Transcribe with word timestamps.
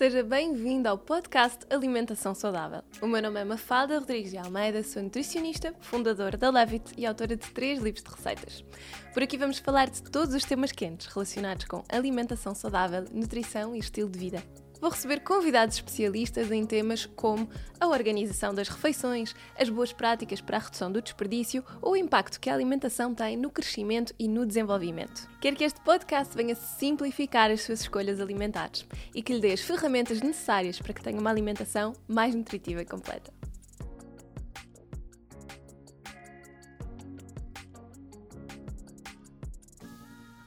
Seja 0.00 0.22
bem-vindo 0.22 0.88
ao 0.88 0.96
podcast 0.96 1.58
Alimentação 1.68 2.34
Saudável. 2.34 2.80
O 3.02 3.06
meu 3.06 3.20
nome 3.20 3.38
é 3.38 3.44
Mafalda 3.44 3.98
Rodrigues 3.98 4.30
de 4.30 4.38
Almeida, 4.38 4.82
sou 4.82 5.02
nutricionista, 5.02 5.74
fundadora 5.78 6.38
da 6.38 6.48
Levit 6.48 6.94
e 6.96 7.04
autora 7.04 7.36
de 7.36 7.46
três 7.50 7.82
livros 7.82 8.02
de 8.02 8.08
receitas. 8.08 8.64
Por 9.12 9.22
aqui 9.22 9.36
vamos 9.36 9.58
falar 9.58 9.90
de 9.90 10.02
todos 10.04 10.34
os 10.34 10.42
temas 10.42 10.72
quentes 10.72 11.06
relacionados 11.08 11.66
com 11.66 11.84
alimentação 11.86 12.54
saudável, 12.54 13.04
nutrição 13.12 13.76
e 13.76 13.78
estilo 13.78 14.08
de 14.08 14.18
vida 14.18 14.42
vou 14.80 14.90
receber 14.90 15.20
convidados 15.20 15.76
especialistas 15.76 16.50
em 16.50 16.64
temas 16.64 17.04
como 17.04 17.48
a 17.78 17.86
organização 17.86 18.54
das 18.54 18.68
refeições, 18.68 19.34
as 19.58 19.68
boas 19.68 19.92
práticas 19.92 20.40
para 20.40 20.56
a 20.56 20.60
redução 20.60 20.90
do 20.90 21.02
desperdício 21.02 21.64
ou 21.82 21.92
o 21.92 21.96
impacto 21.96 22.40
que 22.40 22.48
a 22.48 22.54
alimentação 22.54 23.14
tem 23.14 23.36
no 23.36 23.50
crescimento 23.50 24.14
e 24.18 24.26
no 24.26 24.46
desenvolvimento. 24.46 25.28
Quero 25.40 25.56
que 25.56 25.64
este 25.64 25.80
podcast 25.82 26.34
venha 26.34 26.54
simplificar 26.54 27.50
as 27.50 27.60
suas 27.60 27.82
escolhas 27.82 28.20
alimentares 28.20 28.86
e 29.14 29.22
que 29.22 29.34
lhe 29.34 29.40
dê 29.40 29.52
as 29.52 29.60
ferramentas 29.60 30.20
necessárias 30.22 30.80
para 30.80 30.94
que 30.94 31.02
tenha 31.02 31.20
uma 31.20 31.30
alimentação 31.30 31.92
mais 32.08 32.34
nutritiva 32.34 32.80
e 32.80 32.86
completa. 32.86 33.32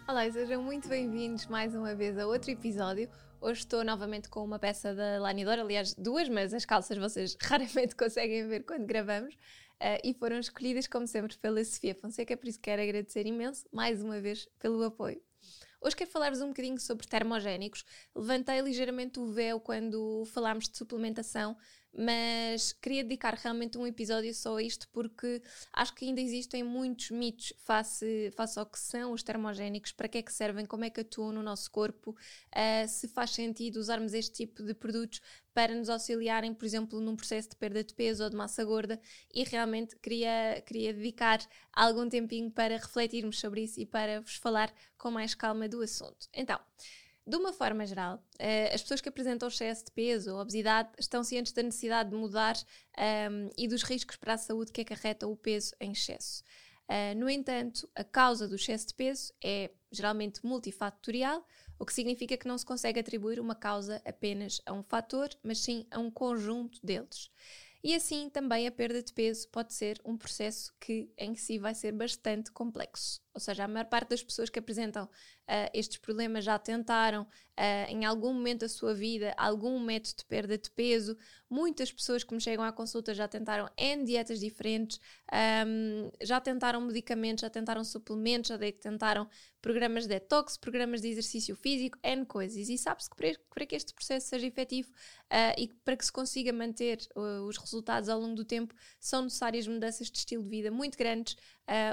Olá, 0.07 0.29
sejam 0.29 0.61
muito 0.61 0.87
bem-vindos 0.87 1.47
mais 1.47 1.73
uma 1.73 1.95
vez 1.95 2.19
a 2.19 2.27
outro 2.27 2.51
episódio. 2.51 3.09
Hoje 3.45 3.59
estou 3.59 3.83
novamente 3.83 4.29
com 4.29 4.41
uma 4.41 4.57
peça 4.57 4.95
da 4.95 5.19
Lanidor, 5.19 5.59
aliás, 5.59 5.93
duas, 5.95 6.29
mas 6.29 6.53
as 6.53 6.63
calças 6.63 6.97
vocês 6.97 7.35
raramente 7.43 7.93
conseguem 7.93 8.47
ver 8.47 8.63
quando 8.63 8.85
gravamos. 8.85 9.35
Uh, 9.35 9.99
e 10.01 10.13
foram 10.13 10.39
escolhidas, 10.39 10.87
como 10.87 11.05
sempre, 11.05 11.37
pela 11.37 11.61
Sofia 11.65 11.93
Fonseca, 11.93 12.37
por 12.37 12.47
isso 12.47 12.57
quero 12.61 12.81
agradecer 12.81 13.27
imenso, 13.27 13.65
mais 13.69 14.01
uma 14.01 14.21
vez, 14.21 14.47
pelo 14.59 14.81
apoio. 14.81 15.21
Hoje 15.81 15.93
quero 15.93 16.09
falar-vos 16.09 16.39
um 16.39 16.47
bocadinho 16.47 16.79
sobre 16.79 17.05
termogénicos. 17.05 17.83
Levantei 18.15 18.61
ligeiramente 18.61 19.19
o 19.19 19.25
véu 19.25 19.59
quando 19.59 20.23
falámos 20.27 20.69
de 20.69 20.77
suplementação, 20.77 21.57
mas 21.95 22.73
queria 22.73 23.03
dedicar 23.03 23.35
realmente 23.35 23.77
um 23.77 23.85
episódio 23.85 24.33
só 24.33 24.57
a 24.57 24.63
isto 24.63 24.87
porque 24.89 25.41
acho 25.71 25.93
que 25.93 26.05
ainda 26.05 26.19
existem 26.19 26.63
muitos 26.63 27.11
mitos 27.11 27.53
face, 27.59 28.31
face 28.35 28.57
ao 28.57 28.65
que 28.65 28.79
são 28.79 29.11
os 29.11 29.21
termogénicos, 29.21 29.91
para 29.91 30.07
que 30.07 30.17
é 30.17 30.21
que 30.21 30.33
servem, 30.33 30.65
como 30.65 30.83
é 30.83 30.89
que 30.89 31.01
atuam 31.01 31.31
no 31.31 31.43
nosso 31.43 31.69
corpo, 31.69 32.11
uh, 32.11 32.87
se 32.87 33.07
faz 33.07 33.31
sentido 33.31 33.77
usarmos 33.77 34.13
este 34.13 34.45
tipo 34.45 34.63
de 34.63 34.73
produtos 34.73 35.21
para 35.53 35.75
nos 35.75 35.89
auxiliarem, 35.89 36.53
por 36.53 36.65
exemplo, 36.65 36.99
num 36.99 37.15
processo 37.15 37.49
de 37.49 37.55
perda 37.55 37.83
de 37.83 37.93
peso 37.93 38.23
ou 38.23 38.29
de 38.29 38.35
massa 38.35 38.65
gorda 38.65 38.99
e 39.31 39.43
realmente 39.43 39.95
queria, 39.97 40.63
queria 40.65 40.93
dedicar 40.93 41.39
algum 41.71 42.09
tempinho 42.09 42.49
para 42.49 42.77
refletirmos 42.77 43.39
sobre 43.39 43.61
isso 43.61 43.79
e 43.79 43.85
para 43.85 44.21
vos 44.21 44.35
falar 44.35 44.73
com 44.97 45.11
mais 45.11 45.35
calma 45.35 45.69
do 45.69 45.81
assunto. 45.81 46.27
Então, 46.33 46.59
de 47.25 47.37
uma 47.37 47.53
forma 47.53 47.85
geral, 47.85 48.17
uh, 48.17 48.73
as 48.73 48.81
pessoas 48.81 48.99
que 48.99 49.07
apresentam 49.07 49.47
excesso 49.47 49.85
de 49.85 49.91
peso 49.91 50.33
ou 50.33 50.39
obesidade 50.39 50.89
estão 50.99 51.23
cientes 51.23 51.53
da 51.53 51.63
necessidade 51.63 52.09
de 52.09 52.15
mudar 52.15 52.55
um, 52.57 53.01
ehm, 53.01 53.49
e 53.57 53.67
dos 53.67 53.83
riscos 53.83 54.17
para 54.17 54.33
a 54.33 54.37
saúde 54.37 54.71
que 54.71 54.81
acarreta 54.81 55.25
o 55.27 55.35
peso 55.35 55.73
em 55.79 55.93
excesso. 55.93 56.43
Uh, 56.89 57.17
no 57.17 57.29
entanto, 57.29 57.89
a 57.95 58.03
causa 58.03 58.47
do 58.47 58.55
excesso 58.55 58.87
de 58.87 58.93
peso 58.93 59.33
é 59.41 59.71
geralmente 59.89 60.45
multifatorial, 60.45 61.47
o 61.79 61.85
que 61.85 61.93
significa 61.93 62.35
que 62.35 62.47
não 62.47 62.57
se 62.57 62.65
consegue 62.65 62.99
atribuir 62.99 63.39
uma 63.39 63.55
causa 63.55 64.01
apenas 64.05 64.61
a 64.65 64.73
um 64.73 64.83
fator, 64.83 65.29
mas 65.41 65.59
sim 65.59 65.87
a 65.91 65.99
um 65.99 66.11
conjunto 66.11 66.79
deles. 66.85 67.31
E 67.83 67.93
assim 67.93 68.29
também 68.29 68.65
a 68.65 68.71
perda 68.71 69.03
de 69.03 69.11
peso 69.11 69.49
pode 69.49 69.73
ser 69.73 69.99
um 70.05 70.15
processo 70.15 70.73
que 70.79 71.11
em 71.17 71.35
si 71.35 71.59
vai 71.59 71.75
ser 71.75 71.91
bastante 71.91 72.49
complexo. 72.49 73.21
Ou 73.33 73.41
seja, 73.41 73.65
a 73.65 73.67
maior 73.67 73.85
parte 73.85 74.09
das 74.09 74.23
pessoas 74.23 74.49
que 74.49 74.57
apresentam 74.57 75.09
uh, 75.49 75.69
estes 75.73 75.97
problemas 75.97 76.43
já 76.43 76.57
tentaram 76.57 77.23
uh, 77.23 77.89
em 77.89 78.05
algum 78.05 78.33
momento 78.33 78.61
da 78.61 78.69
sua 78.69 78.93
vida 78.93 79.33
algum 79.37 79.79
método 79.79 80.17
de 80.17 80.25
perda 80.25 80.57
de 80.57 80.69
peso. 80.71 81.17
Muitas 81.49 81.91
pessoas 81.91 82.23
que 82.23 82.33
me 82.33 82.41
chegam 82.41 82.65
à 82.65 82.71
consulta 82.71 83.13
já 83.13 83.27
tentaram 83.27 83.69
N 83.77 84.03
dietas 84.05 84.39
diferentes, 84.39 84.99
um, 85.67 86.09
já 86.21 86.41
tentaram 86.41 86.81
medicamentos, 86.81 87.41
já 87.41 87.49
tentaram 87.49 87.83
suplementos, 87.83 88.49
já 88.49 88.57
tentaram 88.57 89.29
programas 89.61 90.03
de 90.03 90.09
detox, 90.09 90.57
programas 90.57 90.99
de 90.99 91.09
exercício 91.09 91.55
físico, 91.55 91.97
N 92.03 92.25
coisas. 92.25 92.69
E 92.69 92.77
sabe-se 92.77 93.09
que 93.09 93.15
para 93.49 93.65
que 93.65 93.75
este 93.75 93.93
processo 93.93 94.27
seja 94.27 94.47
efetivo 94.47 94.89
uh, 94.89 95.53
e 95.57 95.67
para 95.85 95.95
que 95.95 96.05
se 96.05 96.11
consiga 96.11 96.51
manter 96.51 96.97
os 97.47 97.57
resultados 97.57 98.09
ao 98.09 98.19
longo 98.19 98.35
do 98.35 98.43
tempo, 98.43 98.73
são 98.99 99.21
necessárias 99.21 99.67
mudanças 99.67 100.09
de 100.09 100.17
estilo 100.17 100.43
de 100.43 100.49
vida 100.49 100.71
muito 100.71 100.97
grandes, 100.97 101.35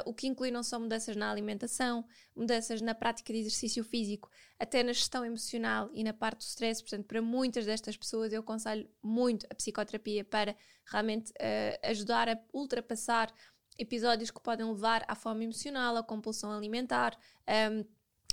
o 0.05 0.13
que 0.13 0.27
inclui 0.27 0.51
não 0.51 0.63
só 0.63 0.81
mudanças 0.81 1.15
na 1.15 1.31
alimentação, 1.31 2.05
mudanças 2.35 2.81
na 2.81 2.95
prática 2.95 3.33
de 3.33 3.40
exercício 3.41 3.83
físico, 3.83 4.31
até 4.59 4.83
na 4.83 4.93
gestão 4.93 5.25
emocional 5.25 5.91
e 5.93 6.05
na 6.05 6.13
parte 6.13 6.39
do 6.39 6.43
stress. 6.43 6.83
Portanto, 6.83 7.07
para 7.07 7.21
muitas 7.21 7.67
destas 7.67 7.97
pessoas, 7.97 8.33
eu 8.33 8.41
aconselho 8.41 8.89
muito 9.03 9.47
a 9.51 9.55
psicoterapia 9.55 10.25
para 10.25 10.57
realmente 10.85 11.31
uh, 11.33 11.89
ajudar 11.89 12.29
a 12.29 12.39
ultrapassar 12.53 13.33
episódios 13.79 14.31
que 14.31 14.41
podem 14.41 14.67
levar 14.67 15.05
à 15.09 15.15
fome 15.15 15.45
emocional, 15.45 15.97
à 15.97 16.03
compulsão 16.03 16.53
alimentar. 16.53 17.19
Um, 17.49 17.85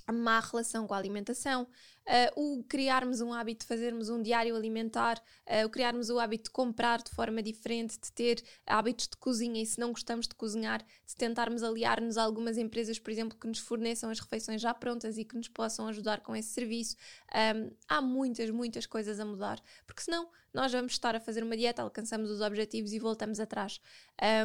a 0.08 0.12
má 0.14 0.40
relação 0.40 0.88
com 0.88 0.94
a 0.94 0.98
alimentação, 0.98 1.64
uh, 1.64 2.42
o 2.42 2.64
criarmos 2.64 3.20
um 3.20 3.34
hábito 3.34 3.66
de 3.66 3.68
fazermos 3.68 4.10
um 4.10 4.22
diário 4.22 4.56
alimentar, 4.56 5.22
uh, 5.46 5.66
o 5.66 5.70
criarmos 5.70 6.10
o 6.10 6.18
hábito 6.18 6.46
de 6.46 6.52
comprar 6.52 7.02
de 7.02 7.12
forma 7.12 7.44
diferente, 7.44 8.00
de 8.00 8.12
ter 8.14 8.42
hábitos 8.66 9.10
de 9.10 9.18
cozinha 9.18 9.62
e 9.62 9.66
se 9.66 9.80
não 9.80 9.92
gostamos 9.92 10.28
de 10.28 10.34
cozinhar, 10.34 10.82
de 11.06 11.16
tentarmos 11.16 11.62
aliar-nos 11.62 12.18
a 12.18 12.24
algumas 12.24 12.58
empresas, 12.58 12.98
por 12.98 13.12
exemplo, 13.12 13.38
que 13.38 13.48
nos 13.48 13.60
forneçam 13.60 14.10
as 14.10 14.20
refeições 14.20 14.62
já 14.62 14.74
prontas 14.74 15.18
e 15.18 15.26
que 15.26 15.36
nos 15.36 15.50
possam 15.50 15.88
ajudar 15.90 16.22
com 16.22 16.36
esse 16.36 16.50
serviço. 16.50 16.96
Um, 17.56 17.70
há 17.88 18.02
muitas, 18.02 18.50
muitas 18.50 18.86
coisas 18.86 19.20
a 19.20 19.26
mudar, 19.26 19.62
porque 19.86 20.02
senão 20.02 20.30
nós 20.54 20.72
vamos 20.72 20.94
estar 20.94 21.16
a 21.16 21.20
fazer 21.20 21.44
uma 21.44 21.56
dieta, 21.56 21.84
alcançamos 21.84 22.32
os 22.32 22.42
objetivos 22.42 22.92
e 22.92 22.98
voltamos 22.98 23.40
atrás. 23.40 23.80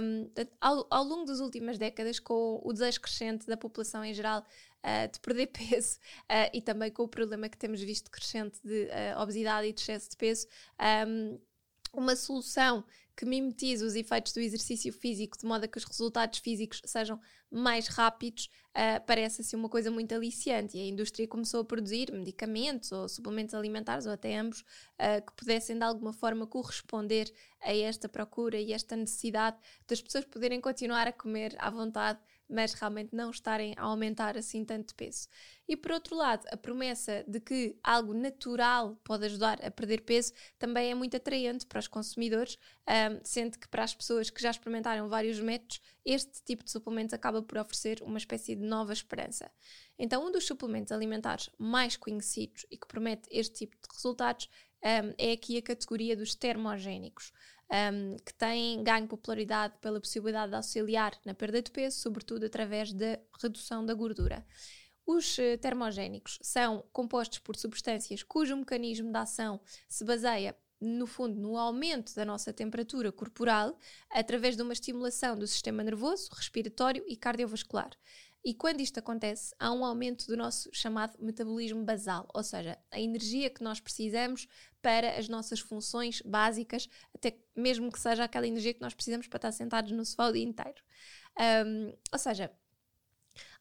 Um, 0.03 0.29
ao, 0.61 0.87
ao 0.91 1.05
longo 1.05 1.25
das 1.25 1.41
últimas 1.41 1.79
décadas, 1.79 2.19
com 2.19 2.61
o 2.63 2.73
desejo 2.73 3.01
crescente 3.01 3.47
da 3.47 3.57
população 3.57 4.05
em 4.05 4.13
geral 4.13 4.45
uh, 4.85 5.11
de 5.11 5.21
perder 5.21 5.47
peso 5.53 5.99
uh, 6.25 6.51
e 6.53 6.61
também 6.61 6.91
com 6.91 7.03
o 7.05 7.09
problema 7.09 7.49
que 7.49 7.59
temos 7.59 7.81
visto 7.81 8.11
crescente 8.11 8.59
de 8.65 8.85
uh, 8.85 9.21
obesidade 9.21 9.69
e 9.69 9.73
de 9.73 9.81
excesso 9.81 10.11
de 10.11 10.17
peso, 10.17 10.47
um, 11.07 11.39
uma 11.93 12.17
solução 12.17 12.85
que 13.17 13.27
mimetize 13.27 13.85
os 13.85 13.95
efeitos 13.95 14.33
do 14.33 14.41
exercício 14.41 14.93
físico 14.93 15.39
de 15.39 15.45
modo 15.45 15.65
a 15.65 15.69
que 15.69 15.77
os 15.77 15.85
resultados 15.85 16.39
físicos 16.39 16.81
sejam 16.87 17.21
mais 17.51 17.87
rápidos, 17.87 18.49
uh, 18.71 19.05
parece 19.07 19.43
assim 19.43 19.55
uma 19.57 19.69
coisa 19.69 19.91
muito 19.91 20.15
aliciante. 20.15 20.77
E 20.77 20.81
a 20.81 20.87
indústria 20.87 21.29
começou 21.29 21.61
a 21.61 21.65
produzir 21.65 22.11
medicamentos 22.11 22.91
ou 22.91 23.09
suplementos 23.09 23.55
alimentares, 23.55 24.07
ou 24.07 24.13
até 24.13 24.39
ambos, 24.39 24.61
uh, 24.61 25.25
que 25.27 25.33
pudessem 25.37 25.77
de 25.77 25.85
alguma 25.85 26.13
forma 26.15 26.47
corresponder 26.47 27.31
a 27.61 27.77
esta 27.77 28.09
procura 28.09 28.59
e 28.59 28.73
esta 28.73 28.97
necessidade 28.97 29.59
das 29.87 30.01
pessoas 30.01 30.25
poderem 30.25 30.61
continuar 30.61 31.07
a 31.07 31.13
comer 31.13 31.55
à 31.59 31.69
vontade 31.69 32.19
mas 32.53 32.75
realmente 32.75 33.15
não 33.15 33.31
estarem 33.31 33.75
a 33.77 33.83
aumentar 33.83 34.37
assim 34.37 34.65
tanto 34.65 34.95
peso. 34.95 35.29
E 35.67 35.77
por 35.77 35.93
outro 35.93 36.15
lado, 36.15 36.47
a 36.51 36.57
promessa 36.57 37.25
de 37.27 37.41
que 37.41 37.77
algo 37.83 38.13
natural 38.13 39.01
pode 39.03 39.25
ajudar 39.25 39.65
a 39.65 39.71
perder 39.71 40.03
peso 40.03 40.33
também 40.59 40.91
é 40.91 40.95
muito 40.95 41.17
atraente 41.17 41.67
para 41.67 41.79
os 41.79 41.89
consumidores, 41.89 42.59
um, 42.87 43.21
sendo 43.25 43.59
que 43.59 43.69
para 43.69 43.85
as 43.85 43.95
pessoas 43.95 44.29
que 44.29 44.43
já 44.43 44.51
experimentaram 44.51 45.09
vários 45.09 45.41
métodos, 45.41 45.81
este 46.05 46.43
tipo 46.45 46.65
de 46.65 46.71
suplemento 46.71 47.15
acaba 47.15 47.43
por 47.43 47.59
oferecer 47.59 48.03
uma 48.03 48.19
espécie 48.19 48.55
de 48.55 48.63
nova 48.63 48.93
esperança. 48.93 49.51
Então, 49.99 50.27
um 50.27 50.33
dos 50.33 50.47
suplementos 50.47 50.93
alimentares 50.93 51.49
mais 51.59 51.97
conhecidos 51.97 52.67
e 52.71 52.77
que 52.77 52.87
promete 52.87 53.29
este 53.31 53.67
tipo 53.67 53.77
de 53.77 53.95
resultados 53.95 54.49
um, 54.85 55.15
é 55.17 55.33
aqui 55.33 55.57
a 55.57 55.63
categoria 55.63 56.17
dos 56.17 56.35
termogénicos 56.35 57.33
um, 57.73 58.17
que 58.17 58.35
têm 58.35 58.85
ganho 58.85 59.09
popularidade 59.09 59.75
pela 59.81 59.99
possibilidade 59.99 60.51
de 60.51 60.57
auxiliar 60.57 61.19
na 61.25 61.35
perda 61.35 61.63
de 61.63 61.71
peso, 61.71 61.99
sobretudo 61.99 62.45
através 62.45 62.93
da 62.93 63.19
redução 63.41 63.85
da 63.85 63.95
gordura. 63.95 64.45
Os 65.07 65.39
uh, 65.39 65.59
termogénicos 65.61 66.39
são 66.43 66.85
compostos 66.93 67.39
por 67.39 67.57
substâncias 67.57 68.23
cujo 68.23 68.57
mecanismo 68.57 69.11
de 69.11 69.19
ação 69.19 69.61
se 69.89 70.05
baseia 70.05 70.57
no 70.81 71.07
fundo, 71.07 71.41
no 71.41 71.57
aumento 71.57 72.15
da 72.15 72.25
nossa 72.25 72.53
temperatura 72.53 73.11
corporal 73.11 73.79
através 74.11 74.57
de 74.57 74.63
uma 74.63 74.73
estimulação 74.73 75.37
do 75.37 75.47
sistema 75.47 75.83
nervoso, 75.83 76.29
respiratório 76.33 77.05
e 77.07 77.17
cardiovascular. 77.17 77.91
E 78.45 78.53
quando 78.53 78.81
isto 78.81 78.99
acontece, 78.99 79.55
há 79.57 79.73
um 79.73 79.85
aumento 79.85 80.27
do 80.27 80.37
nosso 80.37 80.69
chamado 80.73 81.17
metabolismo 81.21 81.85
basal, 81.85 82.29
ou 82.35 82.43
seja, 82.43 82.77
a 82.91 83.01
energia 83.01 83.49
que 83.49 83.63
nós 83.63 83.79
precisamos 83.79 84.49
para 84.83 85.17
as 85.17 85.29
nossas 85.29 85.61
funções 85.61 86.21
básicas, 86.23 86.89
até 87.15 87.31
mesmo 87.55 87.91
que 87.91 88.01
seja 88.01 88.25
aquela 88.25 88.47
energia 88.47 88.75
que 88.75 88.81
nós 88.81 88.95
precisamos 88.95 89.27
para 89.27 89.39
estar 89.39 89.53
sentados 89.53 89.93
no 89.93 90.05
sofá 90.05 90.29
o 90.29 90.33
dia 90.33 90.43
inteiro. 90.43 90.83
Um, 91.67 91.93
ou 92.13 92.19
seja, 92.19 92.51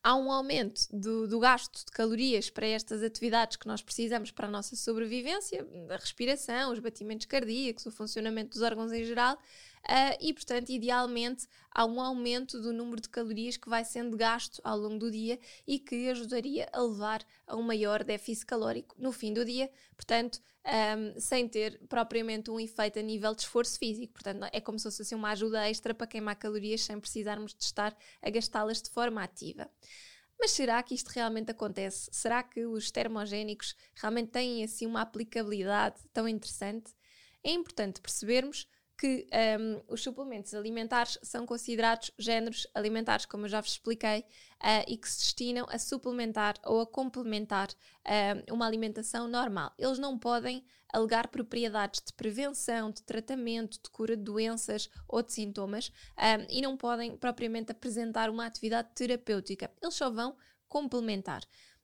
há 0.04 0.16
um 0.16 0.32
aumento 0.32 0.82
do, 0.92 1.28
do, 1.28 1.40
gasto 1.40 1.86
de 1.86 1.92
calorias 1.92 2.50
para 2.50 2.68
estas 2.68 3.04
atividades 3.04 3.58
que 3.58 3.68
nós 3.68 3.82
precisamos 3.82 4.32
para 4.32 4.48
a 4.48 4.52
nossa 4.52 4.76
sobrevivência, 4.76 5.66
a 5.90 5.96
respiração, 5.96 6.74
os 6.74 6.80
batimentos 6.80 7.26
cardíacos, 7.26 7.86
o 7.86 7.92
funcionamento 7.92 8.52
dos 8.52 8.62
órgãos 8.62 8.92
em 8.92 9.04
geral, 9.04 9.38
uh, 9.88 10.18
e, 10.20 10.34
portanto, 10.34 10.70
idealmente 10.70 11.48
há 11.72 11.86
um 11.86 12.02
aumento 12.02 12.62
do 12.62 12.74
número 12.74 13.02
de 13.02 13.10
calorias 13.10 13.58
que 13.58 13.70
vai 13.70 13.84
sendo 13.86 14.18
gasto 14.18 14.62
ao 14.64 14.78
longo 14.78 15.00
do 15.00 15.12
dia 15.12 15.40
e 15.68 15.80
que 15.80 16.10
ajudaria 16.10 16.70
a 16.72 16.82
levar 16.82 17.24
a 17.48 17.56
um 17.56 17.62
maior 17.62 18.04
déficit 18.04 18.46
calórico 18.46 18.96
no 18.98 19.12
fim 19.12 19.34
do 19.34 19.46
dia, 19.46 19.72
portanto, 19.96 20.42
um, 20.66 21.20
sem 21.20 21.48
ter 21.48 21.80
propriamente 21.88 22.52
um 22.52 22.60
efeito 22.60 23.00
a 23.00 23.02
nível 23.02 23.34
de 23.34 23.42
esforço 23.42 23.80
físico. 23.80 24.14
Portanto, 24.14 24.48
é 24.52 24.62
como 24.62 24.78
se 24.78 24.84
fosse 24.84 25.02
assim, 25.02 25.16
uma 25.16 25.32
ajuda 25.32 25.68
extra 25.70 25.94
para 25.94 26.08
queimar 26.08 26.36
calorias 26.36 26.82
sem 26.82 27.00
precisarmos 27.00 27.54
de 27.54 27.64
estar 27.64 27.96
a 28.22 28.30
gastá-las 28.30 28.82
de 28.82 28.90
forma 28.90 29.24
ativa. 29.24 29.70
Mas 30.40 30.52
será 30.52 30.82
que 30.82 30.96
isto 30.96 31.10
realmente 31.10 31.52
acontece? 31.52 32.10
Será 32.12 32.42
que 32.42 32.66
os 32.66 32.90
termogénicos 32.90 33.76
realmente 33.94 34.32
têm 34.32 34.64
assim 34.64 34.88
uma 34.88 35.02
aplicabilidade 35.02 36.02
tão 36.12 36.28
interessante? 36.28 36.94
É 37.44 37.52
importante 37.52 38.02
percebermos 38.02 38.68
que 39.02 39.28
um, 39.60 39.82
os 39.92 40.04
suplementos 40.04 40.54
alimentares 40.54 41.18
são 41.24 41.44
considerados 41.44 42.12
géneros 42.20 42.68
alimentares, 42.72 43.26
como 43.26 43.46
eu 43.46 43.50
já 43.50 43.60
vos 43.60 43.72
expliquei, 43.72 44.20
uh, 44.20 44.86
e 44.88 44.96
que 44.96 45.10
se 45.10 45.22
destinam 45.22 45.66
a 45.72 45.80
suplementar 45.80 46.54
ou 46.64 46.82
a 46.82 46.86
complementar 46.86 47.70
uh, 47.72 48.54
uma 48.54 48.68
alimentação 48.68 49.28
normal. 49.28 49.74
Eles 49.76 49.98
não 49.98 50.20
podem 50.20 50.64
alegar 50.94 51.30
propriedades 51.30 52.00
de 52.06 52.14
prevenção, 52.14 52.92
de 52.92 53.02
tratamento, 53.02 53.82
de 53.82 53.90
cura 53.90 54.16
de 54.16 54.22
doenças 54.22 54.88
ou 55.08 55.24
de 55.24 55.34
sintomas 55.34 55.92
um, 56.16 56.46
e 56.48 56.62
não 56.62 56.78
podem 56.78 57.18
propriamente 57.18 57.72
apresentar 57.72 58.30
uma 58.30 58.46
atividade 58.46 58.90
terapêutica. 58.94 59.72
Eles 59.82 59.96
só 59.96 60.12
vão 60.12 60.38
complementar. 60.68 61.42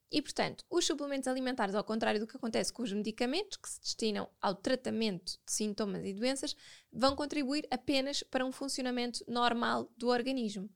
E, 0.10 0.22
portanto, 0.22 0.64
os 0.70 0.86
suplementos 0.86 1.28
alimentares, 1.28 1.76
ao 1.76 1.84
contrário 1.84 2.20
do 2.20 2.28
que 2.28 2.38
acontece 2.38 2.72
com 2.72 2.82
os 2.82 2.94
medicamentos, 2.94 3.58
que 3.58 3.70
se 3.70 3.82
destinam 3.82 4.30
ao 4.42 4.56
tratamento 4.56 5.34
de 5.46 5.52
sintomas 5.52 6.06
e 6.06 6.14
doenças, 6.14 6.56
vão 6.92 7.16
contribuir 7.16 7.68
apenas 7.70 8.24
para 8.24 8.46
um 8.46 8.52
funcionamento 8.52 9.24
normal 9.28 9.92
do 9.98 10.08
organismo. 10.08 10.70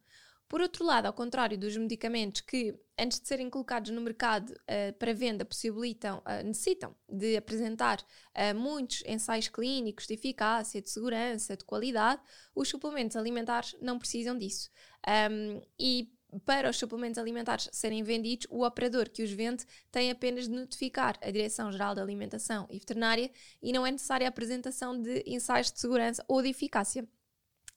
Por 0.51 0.60
outro 0.60 0.83
lado, 0.83 1.06
ao 1.06 1.13
contrário 1.13 1.57
dos 1.57 1.78
medicamentos 1.78 2.42
que, 2.42 2.78
antes 3.00 3.22
de 3.22 3.25
serem 3.25 3.50
colocados 3.50 3.89
no 3.89 4.01
mercado 4.01 4.50
uh, 4.50 4.92
para 5.00 5.13
venda, 5.13 5.45
possibilitam, 5.45 6.18
uh, 6.18 6.45
necessitam 6.45 6.94
de 7.07 7.38
apresentar 7.38 8.01
uh, 8.01 8.54
muitos 8.54 9.01
ensaios 9.07 9.48
clínicos 9.48 10.07
de 10.07 10.16
eficácia, 10.16 10.81
de 10.81 10.89
segurança, 10.89 11.56
de 11.56 11.63
qualidade, 11.63 12.22
os 12.54 12.68
suplementos 12.68 13.16
alimentares 13.16 13.78
não 13.81 13.98
precisam 13.98 14.38
disso. 14.38 14.69
Um, 15.07 15.62
e 15.80 16.12
para 16.45 16.69
os 16.69 16.78
suplementos 16.78 17.18
alimentares 17.18 17.69
serem 17.72 18.04
vendidos, 18.04 18.48
o 18.50 18.66
operador 18.66 19.10
que 19.10 19.24
os 19.24 19.31
vende 19.31 19.66
tem 19.92 20.12
apenas 20.12 20.48
de 20.48 20.54
notificar 20.54 21.18
a 21.22 21.30
Direção-Geral 21.30 21.95
da 21.95 22.01
Alimentação 22.01 22.68
e 22.69 22.80
Veterinária 22.80 23.31
e 23.62 23.72
não 23.74 23.86
é 23.86 23.92
necessária 23.92 24.28
a 24.28 24.30
apresentação 24.30 25.00
de 25.00 25.24
ensaios 25.25 25.72
de 25.72 25.80
segurança 25.80 26.24
ou 26.28 26.42
de 26.42 26.50
eficácia. 26.50 27.07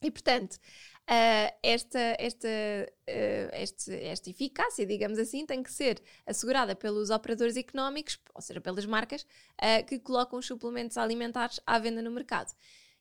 E, 0.03 0.11
portanto, 0.11 0.59
Uh, 1.05 1.53
esta, 1.63 2.17
esta, 2.19 2.49
uh, 2.49 3.51
este, 3.53 3.93
esta 3.93 4.31
eficácia, 4.31 4.87
digamos 4.87 5.19
assim, 5.19 5.45
tem 5.45 5.63
que 5.63 5.71
ser 5.71 6.03
assegurada 6.27 6.75
pelos 6.75 7.11
operadores 7.11 7.59
económicos, 7.59 8.19
ou 8.35 8.41
seja, 8.41 8.59
pelas 8.59 8.87
marcas, 8.87 9.21
uh, 9.23 9.85
que 9.87 9.99
colocam 9.99 10.39
os 10.39 10.47
suplementos 10.47 10.97
alimentares 10.97 11.61
à 11.67 11.79
venda 11.79 12.01
no 12.01 12.11
mercado. 12.11 12.55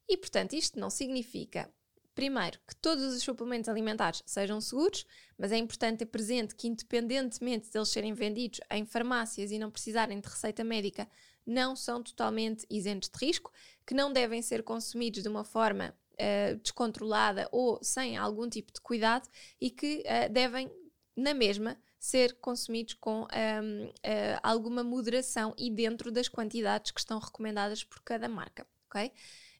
E, 0.06 0.18
portanto, 0.18 0.52
isto 0.52 0.78
não 0.78 0.90
significa 0.90 1.74
Primeiro, 2.16 2.60
que 2.68 2.76
todos 2.76 3.04
os 3.04 3.24
suplementos 3.24 3.68
alimentares 3.68 4.22
sejam 4.26 4.62
seguros, 4.62 5.06
mas 5.38 5.52
é 5.52 5.58
importante 5.58 6.00
ter 6.00 6.06
presente 6.06 6.56
que, 6.56 6.68
independentemente 6.68 7.72
de 7.72 7.78
eles 7.78 7.90
serem 7.90 8.14
vendidos 8.14 8.60
em 8.70 8.86
farmácias 8.86 9.52
e 9.52 9.58
não 9.58 9.72
precisarem 9.72 10.20
de 10.20 10.28
receita 10.28 10.64
médica, 10.64 11.10
não 11.46 11.76
são 11.76 12.04
totalmente 12.04 12.66
isentos 12.70 13.10
de 13.10 13.26
risco, 13.26 13.52
que 13.86 13.96
não 13.96 14.14
devem 14.14 14.42
ser 14.42 14.64
consumidos 14.64 15.24
de 15.24 15.30
uma 15.30 15.44
forma 15.44 15.94
uh, 16.14 16.56
descontrolada 16.58 17.50
ou 17.52 17.80
sem 17.84 18.16
algum 18.16 18.48
tipo 18.48 18.72
de 18.72 18.80
cuidado 18.80 19.28
e 19.60 19.72
que 19.72 20.04
uh, 20.06 20.32
devem, 20.32 20.72
na 21.16 21.34
mesma, 21.34 21.78
ser 22.00 22.38
consumidos 22.40 22.94
com 22.96 23.22
um, 23.22 23.28
ehm, 23.32 23.86
uh, 23.86 23.94
eh, 24.04 24.40
alguma 24.44 24.84
moderação 24.84 25.56
e 25.58 25.72
dentro 25.72 26.12
das 26.12 26.28
quantidades 26.28 26.92
que 26.92 27.00
estão 27.00 27.18
recomendadas 27.18 27.82
por 27.82 28.02
cada 28.02 28.28
marca, 28.28 28.68
ok? 28.90 29.10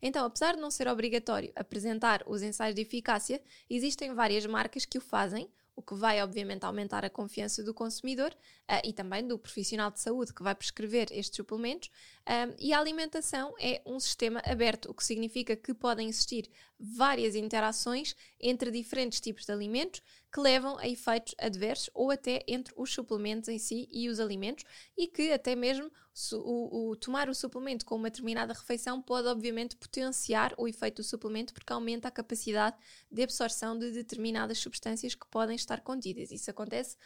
Então, 0.06 0.26
apesar 0.26 0.56
de 0.56 0.62
não 0.62 0.70
ser 0.70 0.90
obrigatório 0.90 1.54
apresentar 1.56 2.24
os 2.28 2.42
ensaios 2.42 2.76
de 2.76 2.82
eficácia, 2.82 3.42
existem 3.70 4.14
várias 4.14 4.46
marcas 4.46 4.84
que 4.84 4.98
o 4.98 5.02
fazem, 5.02 5.50
o 5.74 5.82
que 5.82 5.96
vai 5.96 6.22
obviamente 6.22 6.66
aumentar 6.66 7.06
a 7.06 7.10
confiança 7.10 7.64
do 7.64 7.74
consumidor 7.74 8.32
uh, 8.32 8.86
e 8.86 8.92
também 8.92 9.26
do 9.26 9.40
profissional 9.40 9.90
de 9.90 10.02
saúde 10.02 10.34
que 10.34 10.44
vai 10.44 10.54
prescrever 10.54 11.08
estes 11.10 11.38
suplementos. 11.38 11.90
Um, 12.28 12.54
e 12.60 12.74
a 12.74 12.80
alimentação 12.80 13.56
é 13.58 13.82
um 13.86 13.98
sistema 13.98 14.42
aberto, 14.46 14.92
o 14.92 14.94
que 14.94 15.06
significa 15.06 15.56
que 15.56 15.74
podem 15.74 16.10
existir 16.10 16.50
várias 16.86 17.34
interações 17.34 18.14
entre 18.38 18.70
diferentes 18.70 19.22
tipos 19.22 19.46
de 19.46 19.54
alimentos 19.54 20.02
que 20.32 20.42
levam 20.42 20.78
a 20.78 20.86
efeitos 20.86 21.34
adversos 21.38 21.90
ou 21.94 22.12
até 22.12 22.44
entre 22.46 22.74
os 22.76 22.94
suplementos 22.94 23.48
em 23.48 23.58
si 23.58 23.88
e 23.90 24.10
os 24.10 24.20
alimentos 24.20 24.66
e 24.98 25.08
que 25.08 25.32
até 25.32 25.56
mesmo 25.56 25.90
o, 26.34 26.90
o, 26.90 26.96
tomar 26.98 27.30
o 27.30 27.34
suplemento 27.34 27.86
com 27.86 27.96
uma 27.96 28.10
determinada 28.10 28.52
refeição 28.52 29.02
pode 29.02 29.30
obviamente 29.30 29.78
potenciar 29.78 30.54
o 30.58 30.68
efeito 30.68 30.98
do 30.98 31.06
suplemento 31.06 31.54
porque 31.54 31.72
aumenta 31.72 32.10
a 32.10 32.12
capacidade 32.12 32.76
de 33.10 33.24
absorção 33.24 33.80
de 33.80 33.92
determinadas 33.92 34.58
substâncias 34.58 35.16
que 35.16 35.26
podem 35.28 35.56
estar 35.56 35.80
contidas. 35.82 36.32
Isso 36.32 36.52
acontece 36.52 36.98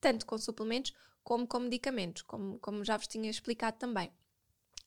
tanto 0.00 0.26
com 0.26 0.36
suplementos 0.36 0.92
como 1.22 1.46
com 1.46 1.60
medicamentos, 1.60 2.20
como, 2.22 2.58
como 2.58 2.84
já 2.84 2.98
vos 2.98 3.06
tinha 3.06 3.30
explicado 3.30 3.78
também. 3.78 4.12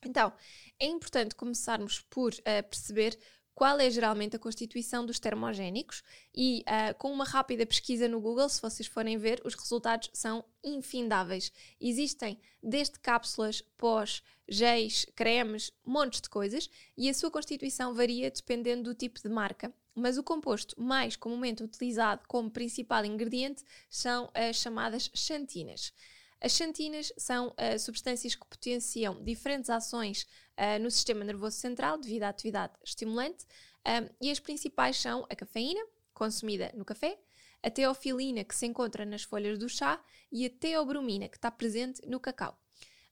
Então, 0.06 0.32
é 0.80 0.86
importante 0.86 1.34
começarmos 1.34 2.02
por 2.02 2.32
uh, 2.32 2.70
perceber 2.70 3.18
qual 3.58 3.80
é 3.80 3.90
geralmente 3.90 4.36
a 4.36 4.40
constituição 4.40 5.04
dos 5.04 5.18
termogénicos 5.18 6.04
e 6.32 6.64
uh, 6.68 6.96
com 7.00 7.12
uma 7.12 7.26
rápida 7.26 7.66
pesquisa 7.66 8.08
no 8.08 8.22
Google, 8.22 8.48
se 8.50 8.62
vocês 8.62 8.86
forem 8.88 9.18
ver, 9.18 9.42
os 9.44 9.56
resultados 9.56 10.12
são 10.14 10.46
infindáveis. 10.64 11.52
Existem 11.82 12.40
desde 12.62 13.00
cápsulas, 13.00 13.64
pós, 13.76 14.22
géis, 14.48 15.08
cremes, 15.16 15.72
montes 15.84 16.22
de 16.22 16.30
coisas 16.30 16.70
e 16.96 17.10
a 17.10 17.14
sua 17.16 17.32
constituição 17.32 17.96
varia 17.96 18.30
dependendo 18.30 18.84
do 18.84 18.94
tipo 18.94 19.20
de 19.20 19.28
marca. 19.28 19.74
Mas 19.96 20.20
o 20.20 20.24
composto 20.24 20.80
mais 20.80 21.16
comumente 21.16 21.64
utilizado 21.64 22.28
como 22.28 22.52
principal 22.52 23.04
ingrediente 23.06 23.64
são 23.90 24.30
as 24.36 24.58
chamadas 24.58 25.10
xantinas. 25.16 25.92
As 26.40 26.52
xantinas 26.52 27.12
são 27.18 27.48
uh, 27.48 27.80
substâncias 27.80 28.36
que 28.36 28.46
potenciam 28.46 29.24
diferentes 29.24 29.70
ações 29.70 30.28
uh, 30.56 30.82
no 30.82 30.92
sistema 30.92 31.24
nervoso 31.24 31.58
central 31.58 31.98
devido 31.98 32.24
à 32.24 32.30
atividade 32.30 32.74
estimulante 32.84 33.46
um, 33.86 34.10
e 34.22 34.30
as 34.30 34.40
principais 34.40 34.98
são 34.98 35.26
a 35.30 35.36
cafeína, 35.36 35.84
consumida 36.14 36.72
no 36.76 36.86
café, 36.86 37.18
a 37.64 37.72
teofilina, 37.72 38.44
que 38.44 38.56
se 38.56 38.68
encontra 38.68 39.04
nas 39.04 39.24
folhas 39.24 39.58
do 39.58 39.68
chá, 39.68 40.04
e 40.32 40.46
a 40.46 40.50
teobromina, 40.50 41.28
que 41.28 41.38
está 41.38 41.50
presente 41.50 42.06
no 42.06 42.20
cacau. 42.20 42.60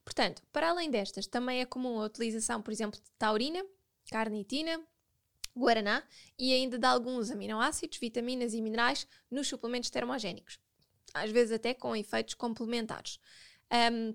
Portanto, 0.04 0.44
para 0.52 0.70
além 0.70 0.92
destas, 0.92 1.26
também 1.26 1.62
é 1.62 1.66
comum 1.66 2.00
a 2.00 2.06
utilização, 2.06 2.62
por 2.62 2.72
exemplo, 2.72 3.00
de 3.00 3.10
taurina, 3.18 3.66
carnitina, 4.12 4.80
guaraná 5.56 6.04
e 6.38 6.54
ainda 6.54 6.78
de 6.78 6.86
alguns 6.86 7.32
aminoácidos, 7.32 7.98
vitaminas 7.98 8.54
e 8.54 8.62
minerais 8.62 9.08
nos 9.32 9.48
suplementos 9.48 9.90
termogénicos 9.90 10.60
às 11.16 11.32
vezes 11.32 11.54
até 11.54 11.74
com 11.74 11.96
efeitos 11.96 12.34
complementares. 12.34 13.18
Um, 13.72 14.14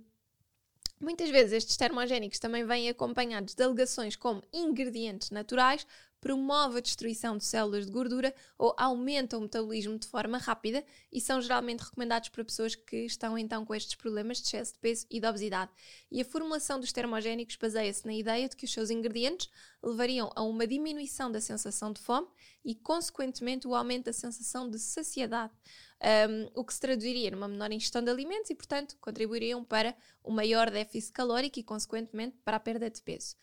muitas 1.01 1.31
vezes 1.31 1.53
estes 1.53 1.77
termogénicos 1.77 2.39
também 2.39 2.65
vêm 2.65 2.89
acompanhados 2.89 3.55
de 3.55 3.63
alegações 3.63 4.15
como 4.15 4.43
ingredientes 4.53 5.31
naturais, 5.31 5.87
promove 6.21 6.79
a 6.79 6.83
destruição 6.83 7.39
de 7.39 7.45
células 7.45 7.87
de 7.87 7.93
gordura 7.93 8.35
ou 8.59 8.75
aumenta 8.77 9.39
o 9.39 9.41
metabolismo 9.41 9.99
de 9.99 10.07
forma 10.07 10.37
rápida 10.37 10.85
e 11.11 11.19
são 11.21 11.41
geralmente 11.41 11.81
recomendados 11.81 12.29
para 12.29 12.45
pessoas 12.45 12.75
que 12.75 13.07
estão 13.07 13.39
então 13.39 13.65
com 13.65 13.75
estes 13.75 13.95
problemas 13.95 14.37
de 14.37 14.49
excesso 14.49 14.75
de 14.75 14.79
peso 14.81 15.07
e 15.11 15.19
de 15.19 15.27
obesidade. 15.27 15.71
E 16.11 16.21
a 16.21 16.25
formulação 16.25 16.79
dos 16.79 16.93
termogénicos 16.93 17.57
baseia-se 17.57 18.07
na 18.07 18.13
ideia 18.13 18.49
de 18.49 18.55
que 18.55 18.67
os 18.67 18.73
seus 18.73 18.91
ingredientes 18.91 19.49
levariam 19.83 20.31
a 20.37 20.43
uma 20.43 20.67
diminuição 20.67 21.33
da 21.33 21.41
sensação 21.41 21.91
de 21.91 22.01
fome 22.03 22.29
e, 22.63 22.75
consequentemente, 22.75 23.67
o 23.67 23.75
aumento 23.75 24.05
da 24.05 24.13
sensação 24.13 24.69
de 24.69 24.79
saciedade. 24.79 25.55
Um, 26.03 26.49
o 26.55 26.65
que 26.65 26.73
se 26.73 26.81
traduziria 26.81 27.31
numa 27.31 27.47
menor 27.47 27.71
ingestão 27.71 28.03
de 28.03 28.11
alimentos 28.11 28.49
e, 28.49 28.55
portanto, 28.55 28.97
contribuiriam 29.01 29.63
para 29.63 29.95
o 30.25 30.33
maior 30.33 30.71
déficit 30.71 31.13
calórico 31.13 31.59
e, 31.59 31.63
consequentemente, 31.63 32.39
para 32.43 32.57
a 32.57 32.61
perda 32.61 32.89
de 32.89 33.03
peso. 33.03 33.37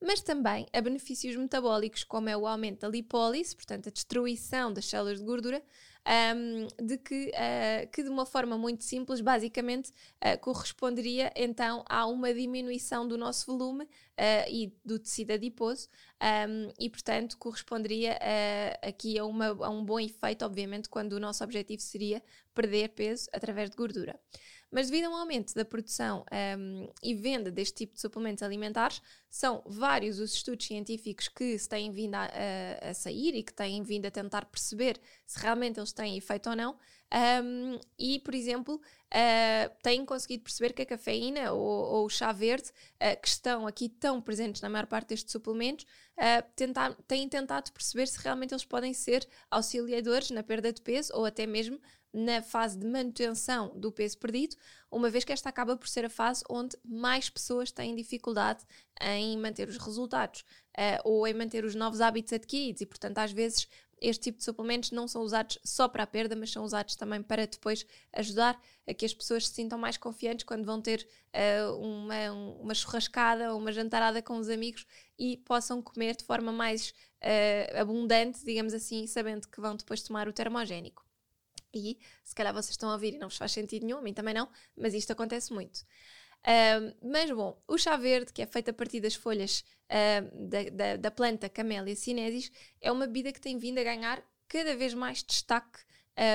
Mas 0.00 0.20
também 0.20 0.66
a 0.72 0.80
benefícios 0.80 1.34
metabólicos, 1.36 2.04
como 2.04 2.28
é 2.28 2.36
o 2.36 2.46
aumento 2.46 2.80
da 2.80 2.88
lipólise, 2.88 3.56
portanto, 3.56 3.88
a 3.88 3.92
destruição 3.92 4.72
das 4.72 4.86
células 4.86 5.18
de 5.18 5.24
gordura, 5.24 5.62
um, 6.06 6.68
de 6.84 6.98
que, 6.98 7.30
uh, 7.30 7.90
que 7.90 8.02
de 8.02 8.08
uma 8.08 8.24
forma 8.24 8.56
muito 8.56 8.84
simples, 8.84 9.20
basicamente, 9.20 9.90
uh, 9.90 10.38
corresponderia 10.40 11.32
então 11.34 11.84
a 11.88 12.06
uma 12.06 12.32
diminuição 12.32 13.06
do 13.06 13.18
nosso 13.18 13.46
volume 13.46 13.84
uh, 13.84 13.88
e 14.48 14.72
do 14.84 14.98
tecido 14.98 15.32
adiposo, 15.32 15.88
um, 16.48 16.72
e 16.78 16.88
portanto 16.88 17.36
corresponderia 17.36 18.18
aqui 18.82 19.18
a, 19.18 19.24
uma, 19.24 19.48
a 19.48 19.68
um 19.68 19.84
bom 19.84 19.98
efeito, 19.98 20.44
obviamente, 20.44 20.88
quando 20.88 21.14
o 21.14 21.20
nosso 21.20 21.42
objetivo 21.42 21.82
seria 21.82 22.22
perder 22.54 22.90
peso 22.90 23.28
através 23.32 23.70
de 23.70 23.76
gordura. 23.76 24.18
Mas 24.70 24.90
devido 24.90 25.06
a 25.06 25.10
um 25.10 25.16
aumento 25.16 25.54
da 25.54 25.64
produção 25.64 26.24
um, 26.58 26.88
e 27.02 27.14
venda 27.14 27.50
deste 27.50 27.74
tipo 27.74 27.94
de 27.94 28.00
suplementos 28.00 28.42
alimentares, 28.42 29.00
são 29.30 29.62
vários 29.64 30.18
os 30.18 30.34
estudos 30.34 30.66
científicos 30.66 31.28
que 31.28 31.56
se 31.58 31.68
têm 31.68 31.90
vindo 31.92 32.14
a, 32.14 32.24
a, 32.24 32.90
a 32.90 32.94
sair 32.94 33.34
e 33.34 33.42
que 33.42 33.52
têm 33.52 33.82
vindo 33.82 34.06
a 34.06 34.10
tentar 34.10 34.44
perceber 34.46 35.00
se 35.26 35.38
realmente 35.38 35.78
eles 35.78 35.92
têm 35.92 36.16
efeito 36.16 36.50
ou 36.50 36.56
não. 36.56 36.76
Um, 37.14 37.78
e, 37.96 38.18
por 38.18 38.34
exemplo, 38.34 38.74
uh, 38.76 39.76
têm 39.82 40.04
conseguido 40.04 40.42
perceber 40.42 40.72
que 40.72 40.82
a 40.82 40.86
cafeína 40.86 41.52
ou, 41.52 41.60
ou 41.60 42.06
o 42.06 42.08
chá 42.08 42.32
verde, 42.32 42.70
uh, 42.70 43.20
que 43.20 43.28
estão 43.28 43.66
aqui 43.66 43.88
tão 43.88 44.20
presentes 44.20 44.60
na 44.60 44.68
maior 44.68 44.86
parte 44.86 45.10
destes 45.10 45.30
suplementos, 45.30 45.86
uh, 46.18 46.44
tentar, 46.56 46.94
têm 47.06 47.28
tentado 47.28 47.70
perceber 47.72 48.08
se 48.08 48.18
realmente 48.18 48.52
eles 48.52 48.64
podem 48.64 48.92
ser 48.92 49.26
auxiliadores 49.50 50.30
na 50.30 50.42
perda 50.42 50.72
de 50.72 50.82
peso 50.82 51.12
ou 51.14 51.24
até 51.24 51.46
mesmo 51.46 51.80
na 52.16 52.40
fase 52.40 52.78
de 52.78 52.86
manutenção 52.86 53.78
do 53.78 53.92
peso 53.92 54.16
perdido, 54.16 54.56
uma 54.90 55.10
vez 55.10 55.22
que 55.22 55.34
esta 55.34 55.50
acaba 55.50 55.76
por 55.76 55.86
ser 55.86 56.06
a 56.06 56.08
fase 56.08 56.42
onde 56.48 56.74
mais 56.82 57.28
pessoas 57.28 57.70
têm 57.70 57.94
dificuldade 57.94 58.64
em 59.02 59.36
manter 59.36 59.68
os 59.68 59.76
resultados 59.76 60.40
uh, 60.78 61.02
ou 61.04 61.26
em 61.26 61.34
manter 61.34 61.62
os 61.62 61.74
novos 61.74 62.00
hábitos 62.00 62.32
adquiridos 62.32 62.80
e, 62.80 62.86
portanto, 62.86 63.18
às 63.18 63.32
vezes 63.32 63.68
este 64.00 64.24
tipo 64.24 64.38
de 64.38 64.44
suplementos 64.44 64.90
não 64.92 65.06
são 65.06 65.20
usados 65.22 65.58
só 65.62 65.88
para 65.88 66.04
a 66.04 66.06
perda, 66.06 66.34
mas 66.34 66.50
são 66.50 66.64
usados 66.64 66.96
também 66.96 67.22
para 67.22 67.46
depois 67.46 67.86
ajudar 68.14 68.58
a 68.86 68.94
que 68.94 69.04
as 69.04 69.12
pessoas 69.12 69.46
se 69.46 69.54
sintam 69.54 69.78
mais 69.78 69.98
confiantes 69.98 70.46
quando 70.46 70.64
vão 70.64 70.80
ter 70.80 71.06
uh, 71.34 71.76
uma, 71.76 72.32
uma 72.32 72.74
churrascada 72.74 73.52
ou 73.52 73.58
uma 73.58 73.72
jantarada 73.72 74.22
com 74.22 74.38
os 74.38 74.48
amigos 74.48 74.86
e 75.18 75.36
possam 75.38 75.82
comer 75.82 76.16
de 76.16 76.24
forma 76.24 76.50
mais 76.50 76.94
uh, 77.22 77.78
abundante, 77.78 78.42
digamos 78.42 78.72
assim, 78.72 79.06
sabendo 79.06 79.48
que 79.48 79.60
vão 79.60 79.76
depois 79.76 80.02
tomar 80.02 80.28
o 80.28 80.32
termogénico. 80.32 81.05
E 81.76 81.98
se 82.24 82.34
calhar 82.34 82.52
vocês 82.52 82.70
estão 82.70 82.90
a 82.90 82.94
ouvir 82.94 83.14
e 83.14 83.18
não 83.18 83.28
vos 83.28 83.36
faz 83.36 83.52
sentido 83.52 83.84
nenhum, 83.84 83.98
a 83.98 84.02
mim 84.02 84.14
também 84.14 84.34
não, 84.34 84.48
mas 84.76 84.94
isto 84.94 85.12
acontece 85.12 85.52
muito. 85.52 85.80
Uh, 86.46 86.94
mas 87.02 87.30
bom, 87.30 87.60
o 87.66 87.76
chá 87.76 87.96
verde, 87.96 88.32
que 88.32 88.40
é 88.40 88.46
feito 88.46 88.70
a 88.70 88.72
partir 88.72 89.00
das 89.00 89.14
folhas 89.14 89.64
uh, 89.90 90.48
da, 90.48 90.62
da, 90.70 90.96
da, 90.96 91.10
planta 91.10 91.48
Camellia 91.48 91.96
sinensis, 91.96 92.52
é 92.80 92.92
uma 92.92 93.06
bebida 93.06 93.32
que 93.32 93.40
tem 93.40 93.58
vindo 93.58 93.78
a 93.78 93.82
ganhar 93.82 94.22
cada 94.48 94.76
vez 94.76 94.94
mais 94.94 95.24
destaque 95.24 95.80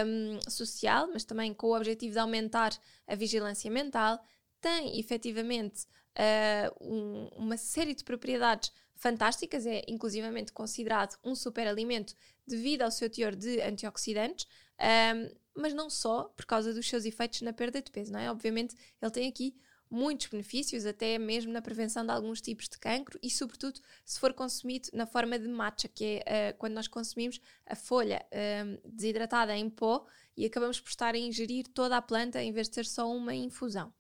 um, 0.06 0.40
social, 0.50 1.10
mas 1.12 1.24
também 1.24 1.54
com 1.54 1.68
o 1.68 1.76
objetivo 1.76 2.14
de 2.14 2.20
aumentar 2.20 2.72
a 3.08 3.16
vigilância 3.16 3.72
mental. 3.72 4.20
Tem 4.60 5.00
efetivamente 5.00 5.86
uh, 6.18 6.86
um, 6.86 7.30
uma 7.36 7.58
série 7.58 7.96
de 7.96 8.04
propriedades 8.04 8.72
fantásticas, 8.96 9.66
é 9.66 9.82
inclusivamente 9.88 10.52
considerado 10.52 11.18
um 11.24 11.34
superalimento 11.34 12.14
devido 12.46 12.84
ao 12.84 12.92
seu 12.92 13.10
teor 13.10 13.36
de 13.36 13.62
antioxidantes, 13.62 14.46
um, 14.82 15.36
mas 15.56 15.74
não 15.74 15.90
só 15.90 16.26
por 16.36 16.46
causa 16.46 16.74
dos 16.74 16.88
seus 16.88 17.06
efeitos 17.06 17.42
na 17.42 17.54
perda 17.54 17.82
de 17.82 17.92
peso, 17.92 18.12
não 18.12 18.20
é? 18.20 18.32
Obviamente 18.32 18.76
ele 19.02 19.12
tem 19.12 19.28
aqui 19.28 19.56
muitos 19.90 20.28
benefícios, 20.28 20.86
até 20.86 21.20
mesmo 21.20 21.52
na 21.52 21.62
prevenção 21.62 22.06
de 22.06 22.12
alguns 22.12 22.40
tipos 22.40 22.70
de 22.70 22.80
cancro 22.80 23.20
e, 23.22 23.30
sobretudo, 23.30 23.82
se 24.06 24.18
for 24.18 24.34
consumido 24.34 24.88
na 24.94 25.06
forma 25.06 25.38
de 25.38 25.50
matcha, 25.50 25.90
que 25.90 26.22
é 26.26 26.52
uh, 26.52 26.58
quando 26.58 26.74
nós 26.74 26.88
consumimos 26.88 27.42
a 27.66 27.76
folha 27.76 28.26
desidratada 28.86 29.56
em 29.56 29.70
pó 29.70 30.06
e 30.38 30.46
acabamos 30.46 30.80
por 30.80 30.90
estar 30.90 31.14
a 31.14 31.18
ingerir 31.18 31.68
toda 31.68 31.98
a 31.98 32.02
planta 32.02 32.42
em 32.42 32.54
vez 32.54 32.70
de 32.70 32.76
ser 32.76 32.86
só 32.86 33.12
uma 33.12 33.36
infusão. 33.36 33.94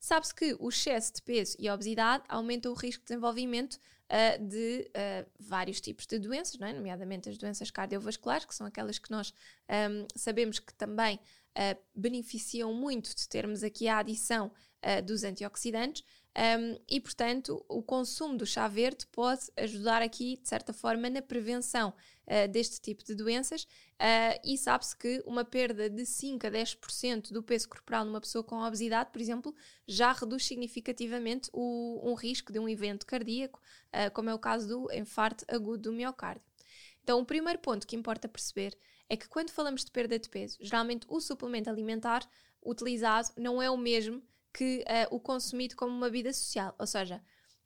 Sabe-se 0.00 0.34
que 0.34 0.56
o 0.58 0.68
excesso 0.68 1.12
de 1.14 1.22
peso 1.22 1.56
e 1.60 1.70
obesidade 1.70 2.24
aumentam 2.28 2.72
o 2.72 2.74
risco 2.74 3.02
de 3.02 3.08
desenvolvimento 3.08 3.78
uh, 4.10 4.44
de 4.44 4.90
uh, 4.90 5.30
vários 5.38 5.80
tipos 5.80 6.06
de 6.06 6.18
doenças, 6.18 6.60
é? 6.60 6.72
nomeadamente 6.72 7.28
as 7.28 7.38
doenças 7.38 7.70
cardiovasculares, 7.70 8.44
que 8.44 8.54
são 8.54 8.66
aquelas 8.66 8.98
que 8.98 9.10
nós 9.10 9.32
um, 9.68 10.06
sabemos 10.16 10.58
que 10.58 10.74
também 10.74 11.16
uh, 11.16 11.80
beneficiam 11.94 12.74
muito 12.74 13.14
de 13.14 13.28
termos 13.28 13.62
aqui 13.62 13.88
a 13.88 13.98
adição 13.98 14.50
dos 15.04 15.24
antioxidantes. 15.24 16.02
Um, 16.36 16.78
e, 16.88 17.00
portanto, 17.00 17.64
o 17.68 17.82
consumo 17.82 18.36
do 18.36 18.46
chá 18.46 18.68
verde 18.68 19.06
pode 19.08 19.50
ajudar 19.56 20.00
aqui, 20.00 20.38
de 20.40 20.48
certa 20.48 20.72
forma, 20.72 21.10
na 21.10 21.20
prevenção 21.20 21.92
uh, 22.26 22.48
deste 22.48 22.80
tipo 22.80 23.04
de 23.04 23.14
doenças. 23.14 23.64
Uh, 23.64 24.40
e 24.44 24.56
sabe-se 24.56 24.96
que 24.96 25.22
uma 25.26 25.44
perda 25.44 25.90
de 25.90 26.06
5 26.06 26.46
a 26.46 26.50
10% 26.50 27.32
do 27.32 27.42
peso 27.42 27.68
corporal 27.68 28.04
numa 28.04 28.20
pessoa 28.20 28.44
com 28.44 28.60
obesidade, 28.62 29.10
por 29.10 29.20
exemplo, 29.20 29.54
já 29.86 30.12
reduz 30.12 30.46
significativamente 30.46 31.50
o, 31.52 32.00
um 32.08 32.14
risco 32.14 32.52
de 32.52 32.58
um 32.58 32.68
evento 32.68 33.06
cardíaco, 33.06 33.60
uh, 33.88 34.10
como 34.12 34.30
é 34.30 34.34
o 34.34 34.38
caso 34.38 34.68
do 34.68 34.92
infarto 34.92 35.44
agudo 35.48 35.90
do 35.90 35.92
miocárdio. 35.92 36.42
Então, 37.02 37.18
o 37.20 37.26
primeiro 37.26 37.58
ponto 37.58 37.86
que 37.86 37.96
importa 37.96 38.28
perceber 38.28 38.78
é 39.08 39.16
que 39.16 39.28
quando 39.28 39.50
falamos 39.50 39.84
de 39.84 39.90
perda 39.90 40.16
de 40.16 40.28
peso, 40.28 40.56
geralmente 40.60 41.04
o 41.08 41.20
suplemento 41.20 41.68
alimentar 41.68 42.24
utilizado 42.64 43.30
não 43.36 43.60
é 43.60 43.68
o 43.68 43.76
mesmo 43.76 44.22
que 44.52 44.84
uh, 44.88 45.14
o 45.14 45.20
consumido 45.20 45.76
como 45.76 45.92
uma 45.92 46.06
bebida 46.06 46.32
social. 46.32 46.74
Ou 46.78 46.86
seja, 46.86 47.22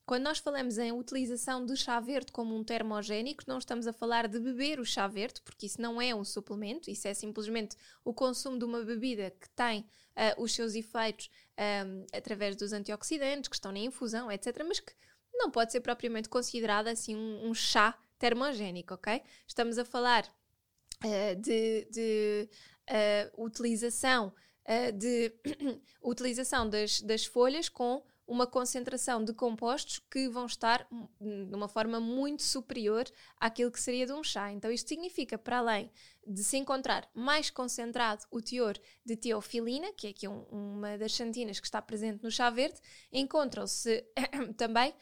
quando 0.07 0.25
nós 0.25 0.39
falamos 0.39 0.77
em 0.77 0.93
utilização 0.93 1.65
do 1.65 1.75
chá 1.75 1.99
verde 1.99 2.31
como 2.31 2.55
um 2.55 2.63
termogénico, 2.63 3.43
não 3.47 3.59
estamos 3.59 3.87
a 3.87 3.93
falar 3.93 4.29
de 4.29 4.39
beber 4.39 4.79
o 4.79 4.85
chá 4.85 5.07
verde, 5.09 5.41
porque 5.43 5.65
isso 5.65 5.81
não 5.81 6.01
é 6.01 6.15
um 6.15 6.25
suplemento, 6.25 6.91
isso 6.91 7.09
é 7.09 7.15
simplesmente 7.15 7.75
o 8.05 8.13
consumo 8.13 8.59
de 8.59 8.67
uma 8.67 8.83
bebida 8.83 9.31
que 9.31 9.49
tem 9.51 9.81
uh, 9.81 10.43
os 10.43 10.55
seus 10.55 10.75
efeitos 10.75 11.31
um, 11.59 11.63
ehm, 11.63 12.07
através 12.13 12.55
dos 12.55 12.73
antioxidantes 12.75 13.49
que 13.49 13.57
estão 13.57 13.73
na 13.73 13.79
infusão, 13.79 14.31
etc., 14.31 14.63
mas 14.67 14.79
que 14.79 14.93
não 15.33 15.51
pode 15.51 15.73
ser 15.73 15.81
propriamente 15.81 16.29
considerada 16.29 16.91
assim 16.91 17.17
um, 17.17 17.49
um 17.49 17.55
chá 17.55 17.99
termogénico, 18.19 18.95
ok? 18.95 19.23
Estamos 19.47 19.79
a 19.79 19.87
falar 19.87 20.25
uh, 21.03 21.41
de, 21.41 21.89
de 21.91 22.49
uh, 22.91 23.45
utilização 23.45 24.35
uh, 24.67 24.93
de 24.93 25.33
utilização 26.03 26.69
das, 26.69 27.01
das 27.01 27.25
folhas 27.25 27.69
com 27.69 28.03
uma 28.27 28.47
concentração 28.47 29.23
de 29.23 29.35
compostos 29.35 29.99
que 29.99 30.29
vão 30.29 30.47
estar 30.47 30.87
de 31.21 31.55
uma 31.55 31.69
forma 31.69 32.01
muito 32.01 32.43
superior 32.43 33.05
àquilo 33.39 33.71
que 33.71 33.81
seria 33.81 34.07
de 34.07 34.13
um 34.13 34.23
chá. 34.23 34.51
Então, 34.51 34.71
isto 34.71 34.89
significa, 34.89 35.37
para 35.37 35.59
além 35.59 35.91
de 36.27 36.43
se 36.43 36.57
encontrar 36.57 37.09
mais 37.13 37.51
concentrado 37.51 38.25
o 38.31 38.41
teor 38.41 38.79
de 39.05 39.15
teofilina, 39.15 39.93
que 39.93 40.07
é 40.07 40.11
aqui 40.11 40.27
um, 40.27 40.43
uma 40.51 40.97
das 40.97 41.13
xantinas 41.13 41.61
que 41.61 41.67
está 41.67 41.83
presente 41.83 42.23
no 42.23 42.31
chá 42.31 42.49
verde, 42.49 42.81
encontram-se 43.13 44.03
também 44.57 44.95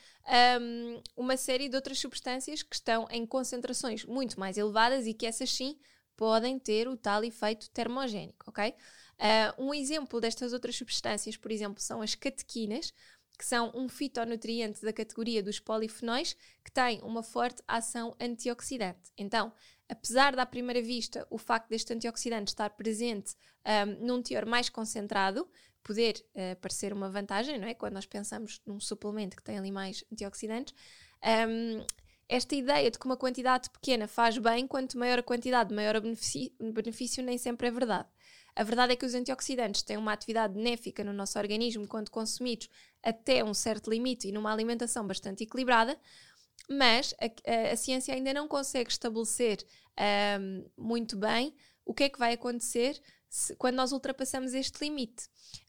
um, 0.60 1.02
uma 1.16 1.36
série 1.36 1.68
de 1.68 1.76
outras 1.76 2.00
substâncias 2.00 2.62
que 2.62 2.74
estão 2.74 3.06
em 3.08 3.24
concentrações 3.24 4.04
muito 4.04 4.38
mais 4.38 4.58
elevadas 4.58 5.06
e 5.06 5.14
que 5.14 5.26
essas 5.26 5.50
sim 5.50 5.78
podem 6.16 6.58
ter 6.58 6.88
o 6.88 6.96
tal 6.96 7.22
efeito 7.24 7.70
termogénico, 7.70 8.50
ok? 8.50 8.74
Uh, 9.22 9.66
um 9.68 9.72
exemplo 9.72 10.20
destas 10.20 10.52
outras 10.52 10.76
substâncias, 10.76 11.36
por 11.36 11.52
exemplo, 11.52 11.80
são 11.80 12.02
as 12.02 12.16
catequinas, 12.16 12.92
que 13.38 13.46
são 13.46 13.70
um 13.72 13.88
fitonutriente 13.88 14.82
da 14.84 14.92
categoria 14.92 15.42
dos 15.42 15.60
polifenóis 15.60 16.36
que 16.64 16.72
tem 16.72 17.00
uma 17.02 17.22
forte 17.22 17.62
ação 17.66 18.16
antioxidante. 18.20 19.12
Então, 19.16 19.52
apesar 19.88 20.34
da 20.34 20.44
primeira 20.44 20.82
vista 20.82 21.26
o 21.30 21.38
facto 21.38 21.68
deste 21.68 21.92
antioxidante 21.94 22.50
estar 22.50 22.70
presente 22.70 23.34
um, 23.64 24.06
num 24.06 24.22
teor 24.22 24.44
mais 24.44 24.68
concentrado, 24.68 25.48
poder 25.82 26.24
uh, 26.34 26.56
parecer 26.60 26.92
uma 26.92 27.08
vantagem, 27.08 27.58
não 27.58 27.68
é? 27.68 27.74
Quando 27.74 27.94
nós 27.94 28.06
pensamos 28.06 28.60
num 28.66 28.80
suplemento 28.80 29.36
que 29.36 29.42
tem 29.42 29.56
ali 29.56 29.70
mais 29.70 30.04
antioxidantes, 30.12 30.74
um, 31.48 31.84
esta 32.28 32.54
ideia 32.54 32.90
de 32.90 32.98
que 32.98 33.06
uma 33.06 33.16
quantidade 33.16 33.70
pequena 33.70 34.08
faz 34.08 34.38
bem, 34.38 34.66
quanto 34.66 34.98
maior 34.98 35.18
a 35.18 35.22
quantidade, 35.22 35.74
maior 35.74 35.96
o 35.96 36.00
benefício, 36.00 36.52
benefício 36.72 37.22
nem 37.22 37.36
sempre 37.38 37.68
é 37.68 37.70
verdade. 37.70 38.08
A 38.54 38.62
verdade 38.62 38.92
é 38.92 38.96
que 38.96 39.06
os 39.06 39.14
antioxidantes 39.14 39.82
têm 39.82 39.96
uma 39.96 40.12
atividade 40.12 40.54
benéfica 40.54 41.02
no 41.02 41.12
nosso 41.12 41.38
organismo 41.38 41.88
quando 41.88 42.10
consumidos 42.10 42.68
até 43.02 43.42
um 43.42 43.54
certo 43.54 43.90
limite 43.90 44.28
e 44.28 44.32
numa 44.32 44.52
alimentação 44.52 45.06
bastante 45.06 45.44
equilibrada, 45.44 45.98
mas 46.68 47.14
a, 47.20 47.26
a, 47.50 47.72
a 47.72 47.76
ciência 47.76 48.14
ainda 48.14 48.32
não 48.32 48.46
consegue 48.46 48.90
estabelecer 48.90 49.66
um, 50.40 50.64
muito 50.76 51.16
bem 51.16 51.54
o 51.84 51.94
que 51.94 52.04
é 52.04 52.08
que 52.08 52.18
vai 52.18 52.34
acontecer 52.34 53.00
se, 53.28 53.56
quando 53.56 53.76
nós 53.76 53.92
ultrapassamos 53.92 54.54
este 54.54 54.84
limite. 54.84 55.24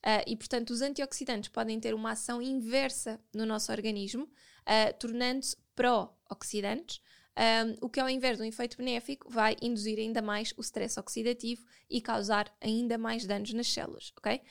Uh, 0.06 0.24
e, 0.28 0.36
portanto, 0.36 0.72
os 0.72 0.82
antioxidantes 0.82 1.50
podem 1.50 1.80
ter 1.80 1.94
uma 1.94 2.12
ação 2.12 2.42
inversa 2.42 3.20
no 3.34 3.46
nosso 3.46 3.72
organismo, 3.72 4.26
uh, 4.26 4.94
tornando-se 5.00 5.56
pró-oxidantes, 5.74 7.02
um, 7.38 7.86
o 7.86 7.90
que 7.90 8.00
ao 8.00 8.10
invés 8.10 8.38
de 8.38 8.44
um 8.44 8.46
efeito 8.46 8.78
benéfico 8.78 9.30
vai 9.30 9.56
induzir 9.62 9.98
ainda 9.98 10.22
mais 10.22 10.54
o 10.56 10.62
stress 10.62 11.00
oxidativo 11.00 11.66
e 11.90 12.02
causar 12.02 12.56
ainda 12.62 12.98
mais 12.98 13.26
danos 13.26 13.54
nas 13.54 13.68
células, 13.68 14.14
ok? 14.18 14.42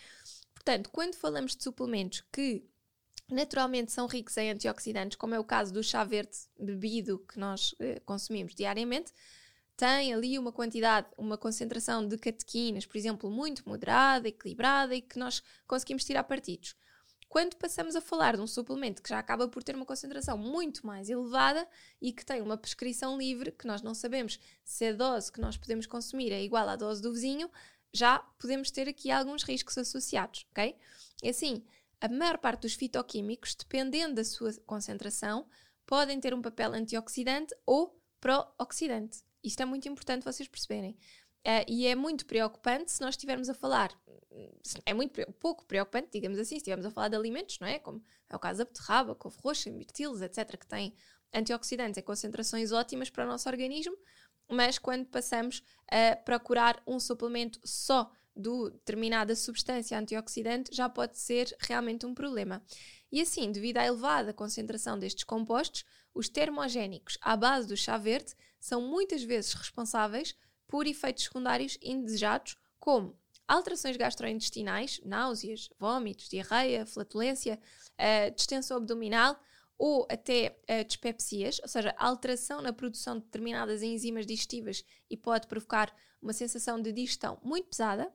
Portanto, 0.54 0.90
quando 0.90 1.14
falamos 1.14 1.56
de 1.56 1.62
suplementos 1.62 2.22
que 2.32 2.64
naturalmente 3.28 3.92
são 3.92 4.06
ricos 4.06 4.36
em 4.36 4.50
antioxidantes, 4.50 5.16
como 5.16 5.34
é 5.34 5.38
o 5.38 5.44
caso 5.44 5.72
do 5.72 5.82
chá 5.82 6.04
verde 6.04 6.36
bebido 6.58 7.18
que 7.20 7.38
nós 7.38 7.74
eh, 7.78 8.00
consumimos 8.04 8.54
diariamente, 8.54 9.12
tem 9.76 10.12
ali 10.12 10.38
uma 10.38 10.52
quantidade, 10.52 11.08
uma 11.16 11.38
concentração 11.38 12.06
de 12.06 12.16
catequinas, 12.18 12.86
por 12.86 12.96
exemplo, 12.96 13.30
muito 13.30 13.66
moderada, 13.68 14.28
equilibrada 14.28 14.94
e 14.94 15.00
que 15.00 15.18
nós 15.18 15.42
conseguimos 15.66 16.04
tirar 16.04 16.24
partidos. 16.24 16.76
Quando 17.32 17.56
passamos 17.56 17.96
a 17.96 18.00
falar 18.02 18.36
de 18.36 18.42
um 18.42 18.46
suplemento 18.46 19.02
que 19.02 19.08
já 19.08 19.18
acaba 19.18 19.48
por 19.48 19.62
ter 19.62 19.74
uma 19.74 19.86
concentração 19.86 20.36
muito 20.36 20.86
mais 20.86 21.08
elevada 21.08 21.66
e 21.98 22.12
que 22.12 22.26
tem 22.26 22.42
uma 22.42 22.58
prescrição 22.58 23.16
livre, 23.16 23.50
que 23.52 23.66
nós 23.66 23.80
não 23.80 23.94
sabemos 23.94 24.38
se 24.62 24.88
a 24.88 24.92
dose 24.92 25.32
que 25.32 25.40
nós 25.40 25.56
podemos 25.56 25.86
consumir 25.86 26.30
é 26.30 26.42
igual 26.42 26.68
à 26.68 26.76
dose 26.76 27.00
do 27.00 27.10
vizinho, 27.10 27.50
já 27.90 28.18
podemos 28.38 28.70
ter 28.70 28.86
aqui 28.86 29.10
alguns 29.10 29.44
riscos 29.44 29.78
associados, 29.78 30.44
ok? 30.50 30.76
E 31.22 31.30
assim, 31.30 31.64
a 32.02 32.06
maior 32.06 32.36
parte 32.36 32.60
dos 32.60 32.74
fitoquímicos, 32.74 33.54
dependendo 33.54 34.16
da 34.16 34.24
sua 34.24 34.52
concentração, 34.66 35.46
podem 35.86 36.20
ter 36.20 36.34
um 36.34 36.42
papel 36.42 36.74
antioxidante 36.74 37.54
ou 37.64 37.98
pró-oxidante. 38.20 39.24
Isto 39.42 39.62
é 39.62 39.64
muito 39.64 39.88
importante 39.88 40.22
vocês 40.22 40.50
perceberem. 40.50 40.98
Uh, 41.46 41.64
e 41.66 41.86
é 41.86 41.94
muito 41.94 42.24
preocupante 42.24 42.92
se 42.92 43.00
nós 43.00 43.14
estivermos 43.14 43.48
a 43.48 43.54
falar, 43.54 43.92
é 44.86 44.94
muito 44.94 45.20
pouco 45.34 45.64
preocupante, 45.66 46.08
digamos 46.12 46.38
assim, 46.38 46.50
se 46.50 46.56
estivermos 46.56 46.86
a 46.86 46.90
falar 46.90 47.08
de 47.08 47.16
alimentos, 47.16 47.58
não 47.58 47.66
é? 47.66 47.78
Como 47.78 48.02
é 48.28 48.36
o 48.36 48.38
caso 48.38 48.58
da 48.58 48.64
beterraba, 48.64 49.14
couve 49.14 49.36
roxa, 49.42 49.70
mirtilos, 49.70 50.22
etc., 50.22 50.56
que 50.56 50.66
têm 50.66 50.94
antioxidantes 51.32 51.98
em 51.98 52.02
concentrações 52.02 52.72
ótimas 52.72 53.10
para 53.10 53.24
o 53.24 53.26
nosso 53.26 53.48
organismo, 53.48 53.96
mas 54.48 54.78
quando 54.78 55.06
passamos 55.06 55.62
a 55.90 56.16
procurar 56.16 56.82
um 56.86 57.00
suplemento 57.00 57.58
só 57.64 58.10
do 58.34 58.70
determinada 58.70 59.36
substância 59.36 59.98
antioxidante, 59.98 60.74
já 60.74 60.88
pode 60.88 61.18
ser 61.18 61.54
realmente 61.60 62.06
um 62.06 62.14
problema. 62.14 62.62
E 63.10 63.20
assim, 63.20 63.52
devido 63.52 63.78
à 63.78 63.86
elevada 63.86 64.32
concentração 64.32 64.98
destes 64.98 65.24
compostos, 65.24 65.84
os 66.14 66.28
termogénicos 66.28 67.18
à 67.20 67.36
base 67.36 67.68
do 67.68 67.76
chá 67.76 67.98
verde 67.98 68.34
são 68.58 68.80
muitas 68.80 69.22
vezes 69.22 69.52
responsáveis 69.52 70.34
por 70.72 70.86
efeitos 70.86 71.24
secundários 71.24 71.76
indesejados, 71.82 72.56
como 72.80 73.14
alterações 73.46 73.94
gastrointestinais, 73.94 75.02
náuseas, 75.04 75.68
vômitos, 75.78 76.30
diarreia, 76.30 76.86
flatulência, 76.86 77.60
uh, 77.92 78.34
distensão 78.34 78.78
abdominal 78.78 79.38
ou 79.76 80.06
até 80.10 80.58
uh, 80.62 80.82
dispepsias, 80.86 81.60
ou 81.60 81.68
seja, 81.68 81.94
alteração 81.98 82.62
na 82.62 82.72
produção 82.72 83.18
de 83.18 83.24
determinadas 83.26 83.82
enzimas 83.82 84.24
digestivas 84.24 84.82
e 85.10 85.14
pode 85.14 85.46
provocar 85.46 85.94
uma 86.22 86.32
sensação 86.32 86.80
de 86.80 86.90
digestão 86.90 87.38
muito 87.44 87.68
pesada. 87.68 88.10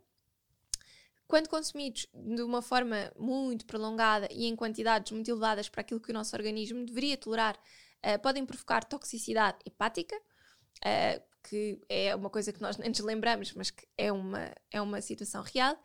Quando 1.27 1.49
consumidos 1.49 2.07
de 2.11 2.41
uma 2.41 2.63
forma 2.63 3.13
muito 3.15 3.67
prolongada 3.67 4.27
e 4.31 4.47
em 4.47 4.55
quantidades 4.55 5.11
muito 5.11 5.29
elevadas 5.29 5.69
para 5.69 5.81
aquilo 5.81 5.99
que 5.99 6.09
o 6.09 6.13
nosso 6.13 6.35
organismo 6.35 6.83
deveria 6.83 7.17
tolerar, 7.17 7.55
uh, 8.03 8.19
podem 8.19 8.47
provocar 8.47 8.83
toxicidade 8.83 9.59
hepática, 9.63 10.19
uh, 10.77 11.21
que 11.43 11.79
é 11.87 12.15
uma 12.15 12.29
coisa 12.29 12.51
que 12.51 12.61
nós 12.61 12.77
nem 12.77 12.89
nos 12.89 12.99
lembramos, 12.99 13.53
mas 13.53 13.69
que 13.69 13.87
é 13.97 14.11
uma, 14.11 14.53
é 14.71 14.81
uma 14.81 15.01
situação 15.01 15.43
real. 15.43 15.77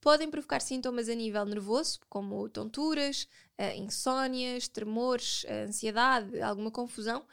Podem 0.00 0.30
provocar 0.30 0.60
sintomas 0.60 1.08
a 1.08 1.14
nível 1.14 1.44
nervoso, 1.44 2.00
como 2.08 2.48
tonturas, 2.48 3.26
uh, 3.58 3.76
insónias, 3.76 4.68
tremores, 4.68 5.44
uh, 5.44 5.68
ansiedade, 5.68 6.40
alguma 6.40 6.70
confusão. 6.70 7.26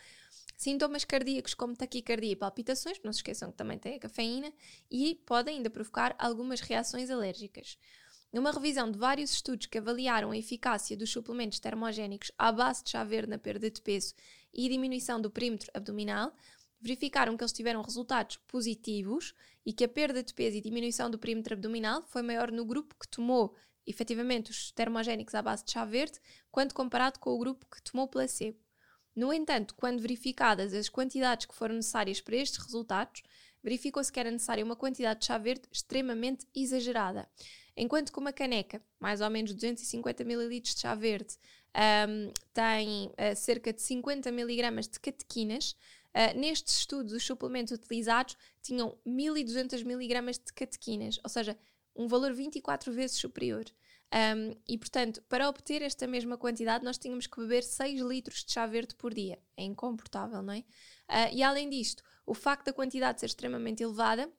Sintomas 0.56 1.04
cardíacos 1.04 1.54
como 1.54 1.76
taquicardia 1.76 2.32
e 2.32 2.36
palpitações, 2.36 3.00
não 3.04 3.12
se 3.12 3.20
esqueçam 3.20 3.52
que 3.52 3.58
também 3.58 3.78
tem 3.78 3.96
a 3.96 4.00
cafeína, 4.00 4.52
e 4.90 5.16
podem 5.26 5.58
ainda 5.58 5.70
provocar 5.70 6.16
algumas 6.18 6.62
reações 6.62 7.10
alérgicas. 7.10 7.78
Numa 8.32 8.52
revisão 8.52 8.90
de 8.90 8.98
vários 8.98 9.32
estudos 9.32 9.68
que 9.68 9.78
avaliaram 9.78 10.32
a 10.32 10.38
eficácia 10.38 10.98
dos 10.98 11.12
suplementos 11.12 11.60
termogénicos 11.60 12.32
à 12.38 12.52
base 12.52 12.84
de 12.84 12.90
chá 12.90 13.04
verde 13.04 13.30
na 13.30 13.38
perda 13.38 13.70
de 13.70 13.80
peso 13.82 14.16
e 14.52 14.70
diminuição 14.70 15.22
do 15.22 15.30
perímetro 15.30 15.70
abdominal, 15.74 16.34
verificaram 16.84 17.38
que 17.38 17.44
eles 17.44 17.54
tiveram 17.54 17.82
resultados 17.82 18.38
positivos 18.46 19.34
e 19.66 19.72
que 19.72 19.86
a 19.86 19.88
perda 19.88 20.22
de 20.22 20.34
peso 20.34 20.58
e 20.58 20.62
diminuição 20.62 21.10
do 21.10 21.18
perímetro 21.18 21.54
abdominal 21.54 22.04
foi 22.10 22.22
maior 22.22 22.52
no 22.52 22.66
grupo 22.66 22.94
que 23.00 23.08
tomou 23.08 23.56
efetivamente 23.88 24.52
os 24.52 24.70
termogénicos 24.72 25.34
à 25.34 25.42
base 25.42 25.64
de 25.64 25.72
chá 25.72 25.86
verde, 25.86 26.20
quando 26.52 26.74
comparado 26.74 27.20
com 27.20 27.32
o 27.32 27.40
grupo 27.40 27.66
que 27.66 27.82
tomou 27.82 28.08
placebo. 28.08 28.60
No 29.16 29.32
entanto, 29.32 29.76
quando 29.76 30.02
verificadas 30.02 30.74
as 30.74 30.90
quantidades 30.90 31.46
que 31.46 31.56
foram 31.56 31.76
necessárias 31.76 32.20
para 32.20 32.36
estes 32.36 32.64
resultados, 32.64 33.24
verificou-se 33.64 34.12
que 34.12 34.20
era 34.20 34.32
necessária 34.32 34.64
uma 34.64 34.76
quantidade 34.76 35.22
de 35.22 35.26
chá 35.28 35.38
verde 35.38 35.64
extremamente 35.72 36.46
exagerada. 36.54 37.30
Enquanto 37.78 38.12
que 38.12 38.20
uma 38.20 38.34
caneca, 38.34 38.82
mais 39.00 39.22
ou 39.22 39.30
menos 39.30 39.54
250 39.54 40.24
ml 40.24 40.60
de 40.60 40.80
chá 40.80 40.94
verde, 40.96 41.38
um, 41.76 42.32
tem 42.54 43.08
uh, 43.08 43.36
cerca 43.36 43.72
de 43.72 43.82
50 43.82 44.30
mg 44.30 44.82
de 44.90 45.00
catequinas, 45.00 45.76
Uh, 46.16 46.40
nestes 46.40 46.80
estudos, 46.80 47.14
os 47.14 47.24
suplementos 47.24 47.74
utilizados 47.74 48.38
tinham 48.62 48.98
1200 49.06 49.82
mg 49.82 50.32
de 50.46 50.54
catequinas, 50.54 51.20
ou 51.24 51.30
seja, 51.30 51.58
um 51.96 52.08
valor 52.08 52.34
24 52.34 52.92
vezes 52.92 53.18
superior. 53.18 53.66
Um, 54.14 54.56
e, 54.68 54.78
portanto, 54.78 55.24
para 55.28 55.50
obter 55.50 55.82
esta 55.82 56.06
mesma 56.06 56.38
quantidade, 56.38 56.86
nós 56.86 57.00
tínhamos 57.00 57.26
que 57.26 57.40
beber 57.42 57.64
6 57.64 58.00
litros 58.02 58.44
de 58.46 58.52
chá 58.52 58.68
verde 58.68 58.94
por 58.94 59.12
dia. 59.12 59.40
É 59.58 59.64
incomportável, 59.64 60.44
não 60.44 60.54
é? 60.54 60.60
Uh, 60.60 61.34
e, 61.34 61.42
além 61.42 61.68
disto, 61.68 62.04
o 62.26 62.36
facto 62.36 62.68
da 62.68 62.74
quantidade 62.74 63.20
ser 63.20 63.26
extremamente 63.26 63.82
elevada 63.82 64.32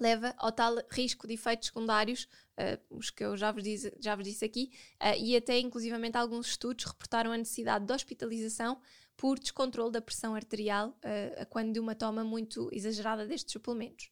leva 0.00 0.34
ao 0.36 0.50
tal 0.50 0.76
risco 0.90 1.26
de 1.26 1.34
efeitos 1.34 1.68
secundários, 1.68 2.28
uh, 2.58 2.96
os 2.96 3.10
que 3.10 3.24
eu 3.24 3.36
já 3.36 3.52
vos 3.52 3.62
disse, 3.62 3.92
já 4.00 4.16
vos 4.16 4.24
disse 4.24 4.44
aqui, 4.44 4.72
uh, 5.00 5.16
e 5.16 5.36
até 5.36 5.58
inclusivamente 5.58 6.16
alguns 6.16 6.48
estudos 6.48 6.84
reportaram 6.84 7.30
a 7.30 7.36
necessidade 7.36 7.84
de 7.84 7.92
hospitalização 7.92 8.80
por 9.18 9.38
descontrole 9.38 9.92
da 9.92 10.00
pressão 10.00 10.34
arterial 10.34 10.90
uh, 10.90 11.46
quando 11.50 11.74
de 11.74 11.80
uma 11.80 11.94
toma 11.94 12.24
muito 12.24 12.70
exagerada 12.72 13.26
destes 13.26 13.52
suplementos. 13.52 14.10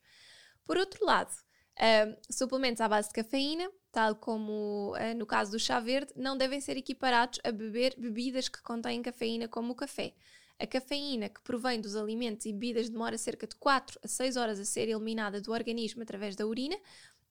Por 0.66 0.76
outro 0.76 1.06
lado, 1.06 1.32
suplementos 2.28 2.80
à 2.80 2.88
base 2.88 3.08
de 3.08 3.14
cafeína, 3.14 3.70
tal 3.92 4.16
como 4.16 4.94
no 5.16 5.24
caso 5.24 5.52
do 5.52 5.60
chá 5.60 5.78
verde, 5.78 6.12
não 6.16 6.36
devem 6.36 6.60
ser 6.60 6.76
equiparados 6.76 7.38
a 7.44 7.52
beber 7.52 7.94
bebidas 7.96 8.48
que 8.48 8.60
contêm 8.62 9.00
cafeína, 9.00 9.46
como 9.46 9.74
o 9.74 9.76
café. 9.76 10.12
A 10.58 10.66
cafeína 10.66 11.28
que 11.28 11.40
provém 11.42 11.80
dos 11.80 11.94
alimentos 11.94 12.46
e 12.46 12.52
bebidas 12.52 12.88
demora 12.88 13.18
cerca 13.18 13.46
de 13.46 13.54
4 13.56 14.00
a 14.02 14.08
6 14.08 14.36
horas 14.36 14.58
a 14.58 14.64
ser 14.64 14.88
eliminada 14.88 15.40
do 15.40 15.52
organismo 15.52 16.02
através 16.02 16.34
da 16.34 16.46
urina 16.46 16.76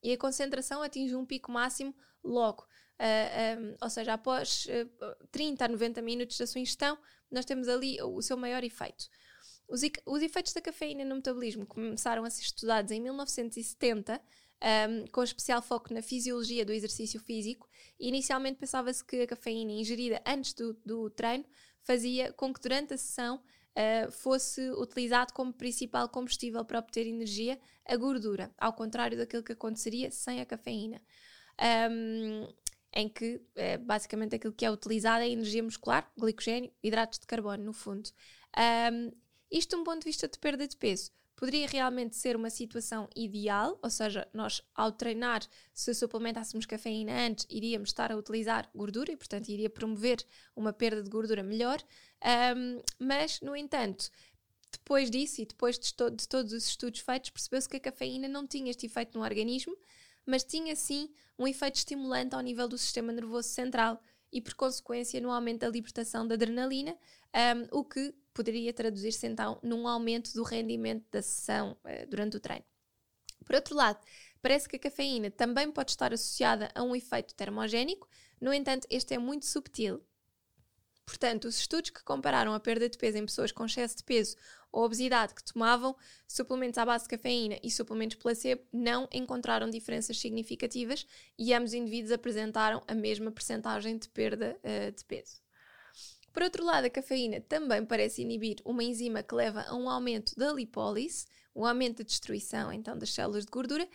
e 0.03 0.13
a 0.13 0.17
concentração 0.17 0.83
atinge 0.83 1.15
um 1.15 1.25
pico 1.25 1.51
máximo 1.51 1.93
logo. 2.23 2.67
Uh, 2.95 3.03
ah, 3.03 3.59
um, 3.59 3.75
ou 3.81 3.89
seja, 3.89 4.13
após 4.13 4.65
uh, 4.67 5.27
30 5.31 5.65
a 5.65 5.67
90 5.67 6.01
minutos 6.01 6.37
da 6.37 6.47
sua 6.47 6.61
ingestão, 6.61 6.97
nós 7.29 7.45
temos 7.45 7.67
ali 7.67 8.01
o 8.01 8.21
seu 8.21 8.37
maior 8.37 8.63
efeito. 8.63 9.05
Os, 9.67 9.81
os 10.05 10.21
efeitos 10.21 10.53
da 10.53 10.61
cafeína 10.61 11.03
no 11.03 11.15
metabolismo 11.15 11.65
começaram 11.65 12.23
a 12.23 12.29
ser 12.29 12.43
estudados 12.43 12.91
em 12.91 13.01
1970, 13.01 14.21
um, 14.61 15.07
com 15.07 15.23
especial 15.23 15.61
foco 15.61 15.93
na 15.93 16.01
fisiologia 16.01 16.65
do 16.65 16.71
exercício 16.71 17.19
físico. 17.19 17.67
Inicialmente 17.99 18.59
pensava-se 18.59 19.03
que 19.03 19.21
a 19.21 19.27
cafeína 19.27 19.71
ingerida 19.71 20.21
antes 20.25 20.53
do, 20.53 20.73
do 20.85 21.09
treino 21.09 21.45
fazia 21.81 22.31
com 22.33 22.53
que 22.53 22.61
durante 22.61 22.93
a 22.93 22.97
sessão 22.97 23.37
uh, 23.37 24.11
fosse 24.11 24.69
utilizado 24.71 25.33
como 25.33 25.53
principal 25.53 26.07
combustível 26.09 26.63
para 26.63 26.79
obter 26.79 27.05
energia 27.07 27.59
a 27.85 27.95
gordura, 27.95 28.53
ao 28.57 28.73
contrário 28.73 29.17
daquilo 29.17 29.43
que 29.43 29.51
aconteceria 29.51 30.09
sem 30.11 30.41
a 30.41 30.45
cafeína. 30.45 31.01
Um, 31.91 32.47
em 32.95 33.09
que 33.09 33.41
é, 33.55 33.77
basicamente 33.77 34.35
aquilo 34.35 34.53
que 34.53 34.65
é 34.65 34.71
utilizado 34.71 35.23
é 35.23 35.29
energia 35.29 35.61
muscular, 35.61 36.09
glicogênio, 36.17 36.71
hidratos 36.81 37.19
de 37.19 37.27
carbono, 37.27 37.63
no 37.63 37.73
fundo. 37.73 38.09
Um, 38.57 39.11
isto, 39.51 39.75
de 39.75 39.81
um 39.81 39.83
ponto 39.83 39.99
de 39.99 40.05
vista 40.05 40.27
de 40.27 40.39
perda 40.39 40.67
de 40.67 40.77
peso, 40.77 41.11
poderia 41.35 41.67
realmente 41.67 42.15
ser 42.15 42.35
uma 42.35 42.49
situação 42.49 43.09
ideal, 43.15 43.77
ou 43.81 43.89
seja, 43.89 44.27
nós 44.33 44.61
ao 44.73 44.91
treinar, 44.91 45.41
se 45.73 45.93
suplementássemos 45.93 46.65
cafeína 46.65 47.27
antes, 47.27 47.45
iríamos 47.49 47.89
estar 47.89 48.11
a 48.11 48.17
utilizar 48.17 48.69
gordura 48.73 49.11
e, 49.11 49.17
portanto, 49.17 49.49
iria 49.49 49.69
promover 49.69 50.25
uma 50.55 50.71
perda 50.71 51.03
de 51.03 51.09
gordura 51.09 51.43
melhor. 51.43 51.81
Um, 52.55 52.81
mas, 52.97 53.41
no 53.41 53.55
entanto, 53.55 54.09
depois 54.71 55.11
disso 55.11 55.41
e 55.41 55.45
depois 55.45 55.77
de, 55.77 55.93
to 55.93 56.09
de 56.09 56.27
todos 56.27 56.53
os 56.53 56.65
estudos 56.67 57.01
feitos, 57.01 57.29
percebeu-se 57.29 57.67
que 57.67 57.77
a 57.77 57.81
cafeína 57.81 58.27
não 58.29 58.47
tinha 58.47 58.71
este 58.71 58.85
efeito 58.85 59.17
no 59.17 59.23
organismo, 59.23 59.75
mas 60.25 60.43
tinha 60.43 60.75
sim 60.75 61.09
um 61.37 61.47
efeito 61.47 61.75
estimulante 61.75 62.35
ao 62.35 62.41
nível 62.41 62.67
do 62.67 62.77
sistema 62.77 63.11
nervoso 63.11 63.49
central 63.49 64.01
e, 64.31 64.41
por 64.41 64.53
consequência, 64.55 65.21
no 65.21 65.31
aumento 65.31 65.61
da 65.61 65.69
libertação 65.69 66.27
da 66.27 66.35
adrenalina, 66.35 66.97
um, 67.71 67.79
o 67.79 67.83
que 67.83 68.13
poderia 68.33 68.73
traduzir-se 68.73 69.27
então 69.27 69.59
num 69.61 69.87
aumento 69.87 70.33
do 70.33 70.43
rendimento 70.43 71.05
da 71.11 71.21
sessão 71.21 71.77
uh, 71.83 72.07
durante 72.09 72.37
o 72.37 72.39
treino. 72.39 72.65
Por 73.45 73.55
outro 73.55 73.75
lado, 73.75 73.99
parece 74.41 74.67
que 74.67 74.75
a 74.75 74.79
cafeína 74.79 75.29
também 75.29 75.71
pode 75.71 75.91
estar 75.91 76.13
associada 76.13 76.69
a 76.73 76.83
um 76.83 76.95
efeito 76.95 77.35
termogénico, 77.35 78.07
no 78.41 78.53
entanto, 78.53 78.87
este 78.89 79.13
é 79.13 79.17
muito 79.17 79.45
subtil. 79.45 80.01
Portanto, 81.05 81.45
os 81.45 81.59
estudos 81.59 81.91
que 81.91 82.03
compararam 82.03 82.53
a 82.53 82.59
perda 82.59 82.89
de 82.89 82.97
peso 82.97 83.17
em 83.17 83.25
pessoas 83.25 83.51
com 83.51 83.65
excesso 83.65 83.97
de 83.97 84.03
peso 84.03 84.35
ou 84.71 84.83
obesidade 84.83 85.35
que 85.35 85.43
tomavam 85.43 85.95
suplementos 86.27 86.77
à 86.77 86.85
base 86.85 87.03
de 87.03 87.11
cafeína 87.11 87.57
e 87.63 87.69
suplementos 87.69 88.17
placebo 88.17 88.63
não 88.73 89.07
encontraram 89.13 89.69
diferenças 89.69 90.19
significativas 90.19 91.05
e 91.37 91.53
ambos 91.53 91.71
os 91.71 91.75
indivíduos 91.75 92.11
apresentaram 92.11 92.83
a 92.87 92.95
mesma 92.95 93.31
percentagem 93.31 93.97
de 93.97 94.09
perda 94.09 94.57
uh, 94.63 94.91
de 94.91 95.05
peso. 95.05 95.45
Por 96.33 96.43
outro 96.43 96.65
lado, 96.65 96.85
a 96.85 96.89
cafeína 96.89 97.39
também 97.39 97.85
parece 97.85 98.21
inibir 98.21 98.57
uma 98.65 98.83
enzima 98.83 99.23
que 99.23 99.33
leva 99.33 99.61
a 99.61 99.73
um 99.73 99.89
aumento 99.89 100.35
da 100.35 100.51
lipólise, 100.51 101.25
um 101.55 101.65
aumento 101.65 101.99
da 101.99 102.03
destruição 102.03 102.71
então 102.73 102.97
das 102.97 103.13
células 103.13 103.45
de 103.45 103.51
gordura, 103.51 103.87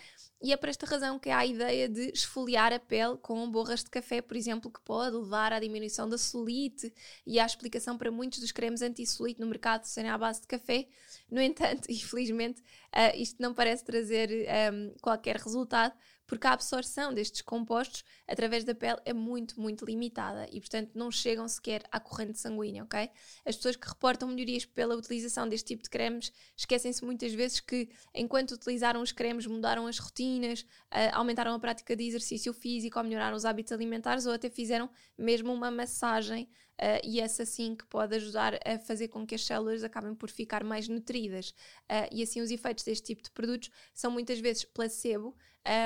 e 0.42 0.52
é 0.52 0.56
por 0.56 0.70
esta 0.70 0.86
razão 0.86 1.18
que 1.18 1.28
há 1.28 1.38
a 1.38 1.46
ideia 1.46 1.86
de 1.86 2.10
esfoliar 2.14 2.72
a 2.72 2.78
pele 2.78 3.18
com 3.18 3.50
borras 3.50 3.84
de 3.84 3.90
café, 3.90 4.22
por 4.22 4.36
exemplo, 4.36 4.70
que 4.70 4.80
pode 4.80 5.14
levar 5.14 5.52
à 5.52 5.60
diminuição 5.60 6.08
da 6.08 6.16
solite 6.16 6.92
e 7.26 7.38
à 7.38 7.44
explicação 7.44 7.98
para 7.98 8.10
muitos 8.10 8.38
dos 8.38 8.50
cremes 8.50 8.80
anti-solite 8.80 9.38
no 9.38 9.46
mercado 9.46 9.84
serem 9.84 10.10
à 10.10 10.16
base 10.16 10.40
de 10.40 10.46
café. 10.46 10.88
No 11.30 11.42
entanto, 11.42 11.86
infelizmente, 11.92 12.62
uh, 12.62 13.14
isto 13.16 13.36
não 13.38 13.52
parece 13.52 13.84
trazer 13.84 14.30
um, 14.30 14.50
ehm, 14.50 14.94
qualquer 15.02 15.36
resultado, 15.36 15.94
porque 16.30 16.46
a 16.46 16.52
absorção 16.52 17.12
destes 17.12 17.42
compostos 17.42 18.04
através 18.24 18.62
da 18.62 18.72
pele 18.72 19.00
é 19.04 19.12
muito, 19.12 19.60
muito 19.60 19.84
limitada 19.84 20.46
e, 20.52 20.60
portanto, 20.60 20.92
não 20.94 21.10
chegam 21.10 21.48
sequer 21.48 21.82
à 21.90 21.98
corrente 21.98 22.38
sanguínea, 22.38 22.84
ok? 22.84 23.10
As 23.44 23.56
pessoas 23.56 23.74
que 23.74 23.88
reportam 23.88 24.28
melhorias 24.28 24.64
pela 24.64 24.94
utilização 24.94 25.48
deste 25.48 25.66
tipo 25.66 25.82
de 25.82 25.90
cremes 25.90 26.32
esquecem-se 26.56 27.04
muitas 27.04 27.32
vezes 27.32 27.58
que, 27.58 27.88
enquanto 28.14 28.52
utilizaram 28.52 29.02
os 29.02 29.10
cremes, 29.10 29.44
mudaram 29.44 29.88
as 29.88 29.98
rotinas, 29.98 30.60
uh, 30.60 31.10
aumentaram 31.14 31.52
a 31.52 31.58
prática 31.58 31.96
de 31.96 32.04
exercício 32.04 32.52
físico, 32.52 32.96
ou 32.96 33.04
melhoraram 33.04 33.36
os 33.36 33.44
hábitos 33.44 33.72
alimentares, 33.72 34.24
ou 34.24 34.32
até 34.32 34.48
fizeram 34.48 34.88
mesmo 35.18 35.52
uma 35.52 35.68
massagem 35.68 36.48
Uh, 36.80 36.98
e 37.04 37.20
essa 37.20 37.44
sim 37.44 37.76
que 37.76 37.84
pode 37.84 38.16
ajudar 38.16 38.58
a 38.64 38.78
fazer 38.78 39.08
com 39.08 39.26
que 39.26 39.34
as 39.34 39.44
células 39.44 39.84
acabem 39.84 40.14
por 40.14 40.30
ficar 40.30 40.64
mais 40.64 40.88
nutridas. 40.88 41.50
Uh, 41.90 42.08
e 42.10 42.22
assim 42.22 42.40
os 42.40 42.50
efeitos 42.50 42.84
deste 42.84 43.08
tipo 43.08 43.22
de 43.22 43.30
produtos 43.30 43.70
são 43.92 44.10
muitas 44.10 44.40
vezes 44.40 44.64
placebo, 44.64 45.36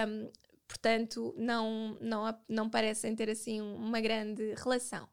um, 0.08 0.30
portanto, 0.68 1.34
não, 1.36 1.98
não, 2.00 2.38
não 2.48 2.70
parecem 2.70 3.14
ter 3.16 3.28
assim 3.28 3.60
uma 3.60 4.00
grande 4.00 4.54
relação. 4.54 5.08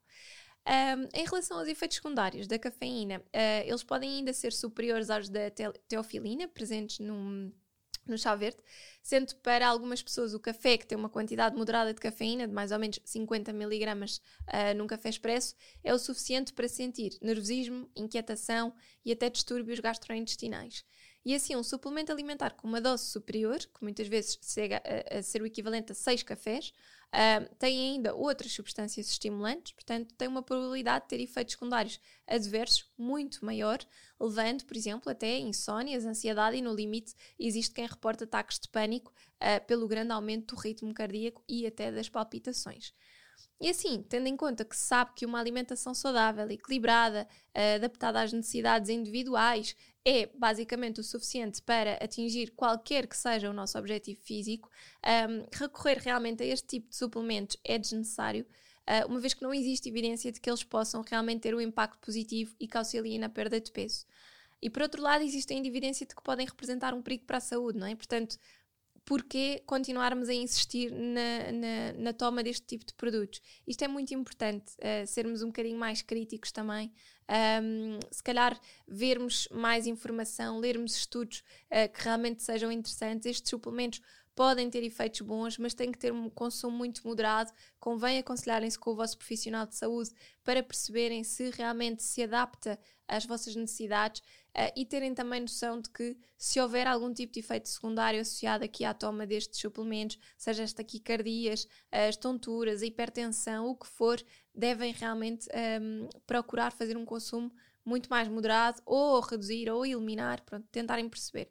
Um, 0.64 1.08
em 1.18 1.24
relação 1.24 1.58
aos 1.58 1.66
efeitos 1.66 1.96
secundários 1.96 2.46
da 2.46 2.56
cafeína, 2.56 3.18
uh, 3.18 3.66
eles 3.66 3.82
podem 3.82 4.18
ainda 4.18 4.32
ser 4.32 4.52
superiores 4.52 5.10
aos 5.10 5.28
da 5.28 5.50
teofilina, 5.88 6.46
presentes 6.46 7.00
no, 7.00 7.52
no 8.06 8.18
chá 8.18 8.34
verde, 8.34 8.58
sendo 9.02 9.34
para 9.36 9.66
algumas 9.66 10.02
pessoas 10.02 10.34
o 10.34 10.40
café, 10.40 10.76
que 10.76 10.86
tem 10.86 10.96
uma 10.96 11.08
quantidade 11.08 11.56
moderada 11.56 11.92
de 11.92 12.00
cafeína, 12.00 12.46
de 12.46 12.52
mais 12.52 12.72
ou 12.72 12.78
menos 12.78 13.00
50 13.04 13.50
mg 13.50 13.92
uh, 13.92 14.76
num 14.76 14.86
café 14.86 15.08
expresso, 15.08 15.54
é 15.82 15.92
o 15.92 15.98
suficiente 15.98 16.52
para 16.52 16.68
sentir 16.68 17.18
nervosismo, 17.20 17.90
inquietação 17.96 18.74
e 19.04 19.12
até 19.12 19.28
distúrbios 19.28 19.80
gastrointestinais. 19.80 20.84
E 21.24 21.34
assim, 21.34 21.54
um 21.54 21.62
suplemento 21.62 22.10
alimentar 22.10 22.50
com 22.50 22.66
uma 22.66 22.80
dose 22.80 23.04
superior, 23.04 23.58
que 23.58 23.82
muitas 23.82 24.08
vezes 24.08 24.38
chega 24.42 24.82
a, 24.84 25.18
a 25.18 25.22
ser 25.22 25.40
o 25.40 25.46
equivalente 25.46 25.92
a 25.92 25.94
6 25.94 26.24
cafés, 26.24 26.72
uh, 27.12 27.54
tem 27.58 27.92
ainda 27.92 28.14
outras 28.14 28.52
substâncias 28.52 29.08
estimulantes, 29.08 29.72
portanto, 29.72 30.14
tem 30.14 30.28
uma 30.28 30.42
probabilidade 30.42 31.04
de 31.04 31.08
ter 31.08 31.20
efeitos 31.20 31.52
secundários 31.52 32.00
adversos 32.26 32.90
muito 32.96 33.44
maior, 33.44 33.78
levando, 34.20 34.64
por 34.64 34.76
exemplo, 34.76 35.10
até 35.10 35.38
insónias, 35.38 36.04
ansiedade 36.04 36.56
e, 36.56 36.62
no 36.62 36.74
limite, 36.74 37.14
existe 37.38 37.74
quem 37.74 37.86
reporta 37.86 38.24
ataques 38.24 38.58
de 38.58 38.68
pânico 38.68 39.12
uh, 39.36 39.64
pelo 39.66 39.86
grande 39.86 40.12
aumento 40.12 40.54
do 40.54 40.60
ritmo 40.60 40.92
cardíaco 40.94 41.42
e 41.48 41.66
até 41.66 41.92
das 41.92 42.08
palpitações. 42.08 42.92
E 43.62 43.70
assim, 43.70 44.04
tendo 44.08 44.26
em 44.26 44.36
conta 44.36 44.64
que 44.64 44.76
se 44.76 44.82
sabe 44.82 45.12
que 45.14 45.24
uma 45.24 45.38
alimentação 45.38 45.94
saudável, 45.94 46.50
equilibrada, 46.50 47.28
uh, 47.56 47.76
adaptada 47.76 48.20
às 48.20 48.32
necessidades 48.32 48.90
individuais, 48.90 49.76
é 50.04 50.26
basicamente 50.34 50.98
o 50.98 51.04
suficiente 51.04 51.62
para 51.62 51.94
atingir 52.02 52.50
qualquer 52.56 53.06
que 53.06 53.16
seja 53.16 53.48
o 53.48 53.52
nosso 53.52 53.78
objetivo 53.78 54.20
físico, 54.20 54.68
um, 55.06 55.46
recorrer 55.56 55.98
realmente 55.98 56.42
a 56.42 56.46
este 56.46 56.66
tipo 56.66 56.88
de 56.88 56.96
suplementos 56.96 57.56
é 57.62 57.78
desnecessário, 57.78 58.44
uh, 58.80 59.06
uma 59.08 59.20
vez 59.20 59.32
que 59.32 59.44
não 59.44 59.54
existe 59.54 59.88
evidência 59.88 60.32
de 60.32 60.40
que 60.40 60.50
eles 60.50 60.64
possam 60.64 61.04
realmente 61.08 61.42
ter 61.42 61.54
um 61.54 61.60
impacto 61.60 62.00
positivo 62.00 62.56
e 62.58 62.66
que 62.66 62.76
auxiliem 62.76 63.20
na 63.20 63.28
perda 63.28 63.60
de 63.60 63.70
peso. 63.70 64.04
E 64.60 64.68
por 64.68 64.82
outro 64.82 65.00
lado, 65.00 65.22
existe 65.22 65.52
ainda 65.52 65.68
evidência 65.68 66.04
de 66.04 66.16
que 66.16 66.22
podem 66.22 66.46
representar 66.46 66.94
um 66.94 67.02
perigo 67.02 67.26
para 67.26 67.38
a 67.38 67.40
saúde, 67.40 67.78
não 67.78 67.86
é? 67.86 67.94
Portanto, 67.94 68.38
porquê 69.04 69.62
continuarmos 69.66 70.28
a 70.28 70.34
insistir 70.34 70.90
na, 70.92 71.52
na, 71.52 71.92
na, 71.98 72.12
toma 72.12 72.42
deste 72.42 72.66
tipo 72.66 72.84
de 72.84 72.94
produtos. 72.94 73.40
Isto 73.66 73.84
é 73.84 73.88
muito 73.88 74.14
importante, 74.14 74.72
uh, 74.78 75.06
sermos 75.06 75.42
um 75.42 75.46
bocadinho 75.46 75.78
mais 75.78 76.02
críticos 76.02 76.52
também, 76.52 76.92
um, 77.62 77.98
se 78.10 78.22
calhar 78.22 78.58
vermos 78.86 79.48
mais 79.50 79.86
informação, 79.86 80.58
lermos 80.58 80.96
estudos 80.96 81.42
uh, 81.70 81.92
que 81.92 82.02
realmente 82.02 82.42
sejam 82.42 82.70
interessantes. 82.70 83.26
Estes 83.26 83.50
suplementos 83.50 84.00
podem 84.34 84.70
ter 84.70 84.82
efeitos 84.82 85.20
bons, 85.20 85.58
mas 85.58 85.74
têm 85.74 85.92
que 85.92 85.98
ter 85.98 86.12
um 86.12 86.30
consumo 86.30 86.76
muito 86.76 87.06
moderado. 87.06 87.52
Convém 87.78 88.18
aconselharem-se 88.18 88.78
com 88.78 88.90
o 88.90 88.96
vosso 88.96 89.18
profissional 89.18 89.66
de 89.66 89.76
saúde 89.76 90.10
para 90.42 90.62
perceberem 90.62 91.22
se 91.22 91.50
realmente 91.50 92.02
se 92.02 92.22
adapta 92.22 92.78
às 93.06 93.26
vossas 93.26 93.54
necessidades 93.54 94.22
uh, 94.56 94.72
e 94.74 94.86
terem 94.86 95.14
também 95.14 95.40
noção 95.40 95.80
de 95.80 95.90
que 95.90 96.16
se 96.38 96.58
houver 96.60 96.86
algum 96.86 97.12
tipo 97.12 97.32
de 97.32 97.40
efeito 97.40 97.68
secundário 97.68 98.20
associado 98.20 98.64
aqui 98.64 98.84
à 98.84 98.94
toma 98.94 99.26
destes 99.26 99.60
suplementos, 99.60 100.18
seja 100.38 100.62
as 100.62 100.72
taquicardias, 100.72 101.68
as 101.90 102.16
tonturas, 102.16 102.82
a 102.82 102.86
hipertensão, 102.86 103.68
o 103.68 103.76
que 103.76 103.86
for, 103.86 104.22
devem 104.54 104.92
realmente 104.92 105.48
um, 105.80 106.08
procurar 106.26 106.72
fazer 106.72 106.96
um 106.96 107.04
consumo 107.04 107.52
muito 107.84 108.08
mais 108.08 108.28
moderado 108.28 108.80
ou 108.86 109.20
reduzir 109.20 109.68
ou 109.70 109.84
eliminar, 109.84 110.42
pronto, 110.42 110.66
tentarem 110.70 111.08
perceber. 111.08 111.50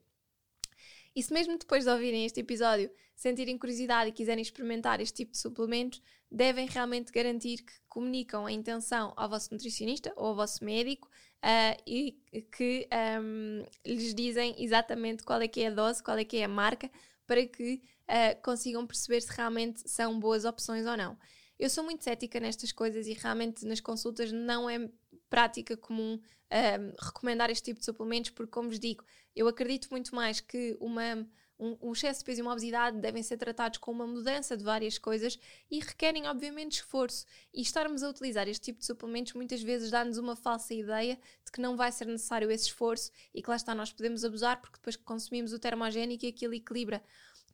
E 1.16 1.22
se 1.22 1.34
mesmo 1.34 1.58
depois 1.58 1.84
de 1.84 1.90
ouvirem 1.90 2.26
este 2.26 2.40
episódio 2.40 2.90
sentirem 3.16 3.58
curiosidade 3.58 4.10
e 4.10 4.14
quiserem 4.14 4.42
experimentar 4.42 5.00
este 5.02 5.18
tipo 5.18 5.34
de 5.34 5.38
suplementos, 5.38 6.02
devem 6.32 6.66
realmente 6.68 7.12
garantir 7.12 7.58
que 7.58 7.74
comunicam 7.90 8.46
a 8.46 8.52
intenção 8.52 9.14
ao 9.18 9.30
vosso 9.30 9.54
nutricionista 9.54 10.14
ou 10.16 10.28
ao 10.28 10.36
vosso 10.36 10.64
médico 10.64 11.10
uh, 11.44 11.82
e 11.86 12.18
que 12.56 12.88
um, 13.22 13.66
lhes 13.86 14.16
dizem 14.16 14.56
exatamente 14.58 15.24
qual 15.24 15.42
é 15.42 15.48
que 15.48 15.62
é 15.62 15.68
a 15.68 15.72
dose, 15.72 16.02
qual 16.02 16.18
é 16.18 16.24
que 16.24 16.38
é 16.38 16.46
a 16.46 16.48
marca, 16.48 16.90
para 17.28 17.46
que 17.46 17.82
uh, 18.08 18.42
consigam 18.42 18.88
perceber 18.88 19.22
se 19.22 19.36
realmente 19.36 19.90
são 19.90 20.20
boas 20.20 20.46
opções 20.46 20.86
ou 20.86 20.96
não. 20.96 21.18
Eu 21.60 21.70
sou 21.70 21.84
muito 21.84 22.04
cética 22.04 22.40
nestas 22.40 22.72
coisas 22.72 23.06
e 23.06 23.14
realmente 23.14 23.66
nas 23.66 23.80
consultas 23.80 24.32
não 24.32 24.70
é 24.70 24.90
prática 25.32 25.78
comum 25.78 26.20
um, 26.20 26.94
recomendar 27.02 27.50
este 27.50 27.64
tipo 27.64 27.80
de 27.80 27.86
suplementos, 27.86 28.32
porque, 28.32 28.52
como 28.52 28.70
vos 28.70 28.78
digo, 28.78 29.04
eu 29.34 29.48
acredito 29.48 29.88
muito 29.90 30.14
mais 30.14 30.42
que 30.42 30.76
uma, 30.82 31.26
um, 31.58 31.78
um, 31.82 31.94
excesso 31.94 32.20
de 32.20 32.26
peso 32.26 32.42
e 32.42 32.44
uma 32.44 32.52
obesidade 32.52 33.00
devem 33.00 33.24
ser 33.24 33.38
tratados 33.38 33.78
com 33.80 33.92
uma 33.92 34.06
mudança 34.06 34.58
de 34.58 34.64
várias 34.64 34.98
coisas 34.98 35.40
e 35.72 35.80
requerem, 35.80 36.28
obviamente, 36.28 36.74
esforço. 36.74 37.26
E 37.54 37.62
estarmos 37.62 38.04
a 38.04 38.10
utilizar 38.10 38.50
este 38.50 38.66
tipo 38.66 38.80
de 38.80 38.86
suplementos 38.86 39.32
muitas 39.34 39.64
vezes 39.64 39.90
dá-nos 39.90 40.18
uma 40.18 40.36
falsa 40.36 40.74
ideia 40.74 41.18
de 41.46 41.52
que 41.52 41.62
não 41.62 41.78
vai 41.78 41.94
ser 41.94 42.08
necessário 42.08 42.52
esse 42.52 42.66
esforço 42.66 43.10
e 43.34 43.42
que 43.42 43.50
lá 43.50 43.56
está, 43.56 43.74
nós 43.74 43.94
podemos 43.94 44.26
abusar 44.26 44.60
porque 44.60 44.78
depois 44.78 44.98
consumimos 44.98 45.54
o 45.54 45.60
termogénico 45.60 46.26
e 46.26 46.28
aquilo 46.28 46.54
equilibra 46.54 47.02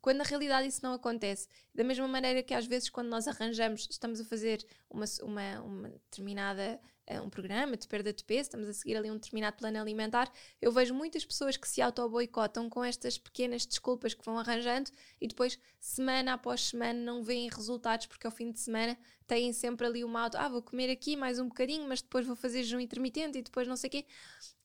quando 0.00 0.18
na 0.18 0.24
realidade 0.24 0.68
isso 0.68 0.80
não 0.82 0.92
acontece. 0.92 1.48
Da 1.74 1.84
mesma 1.84 2.06
maneira 2.06 2.42
que 2.42 2.54
às 2.54 2.66
vezes 2.66 2.88
quando 2.88 3.08
nós 3.08 3.26
arranjamos, 3.26 3.86
estamos 3.90 4.20
a 4.20 4.24
fazer 4.24 4.64
uma, 4.88 5.04
uma, 5.22 5.60
uma 5.60 5.88
determinada 5.88 6.80
um 7.22 7.30
programa 7.30 7.76
de 7.76 7.88
perda 7.88 8.12
de 8.12 8.22
peso, 8.22 8.42
estamos 8.42 8.68
a 8.68 8.72
seguir 8.72 8.96
ali 8.96 9.10
um 9.10 9.14
determinado 9.14 9.56
plano 9.56 9.80
alimentar, 9.80 10.30
eu 10.60 10.70
vejo 10.70 10.94
muitas 10.94 11.24
pessoas 11.24 11.56
que 11.56 11.68
se 11.68 11.80
auto-boicotam 11.80 12.68
com 12.68 12.84
estas 12.84 13.16
pequenas 13.16 13.64
desculpas 13.64 14.12
que 14.12 14.24
vão 14.24 14.38
arranjando 14.38 14.90
e 15.20 15.26
depois, 15.26 15.58
semana 15.80 16.34
após 16.34 16.68
semana, 16.68 17.00
não 17.00 17.22
veem 17.22 17.48
resultados 17.48 18.06
porque 18.06 18.26
ao 18.26 18.32
fim 18.32 18.52
de 18.52 18.60
semana 18.60 18.98
têm 19.26 19.52
sempre 19.52 19.86
ali 19.86 20.04
uma 20.04 20.22
auto, 20.22 20.36
ah, 20.36 20.48
vou 20.48 20.62
comer 20.62 20.90
aqui 20.90 21.16
mais 21.16 21.38
um 21.38 21.48
bocadinho, 21.48 21.86
mas 21.88 22.02
depois 22.02 22.26
vou 22.26 22.36
fazer 22.36 22.62
jejum 22.62 22.80
intermitente 22.80 23.38
e 23.38 23.42
depois 23.42 23.66
não 23.66 23.76
sei 23.76 23.88
o 23.88 23.90
quê. 23.90 24.06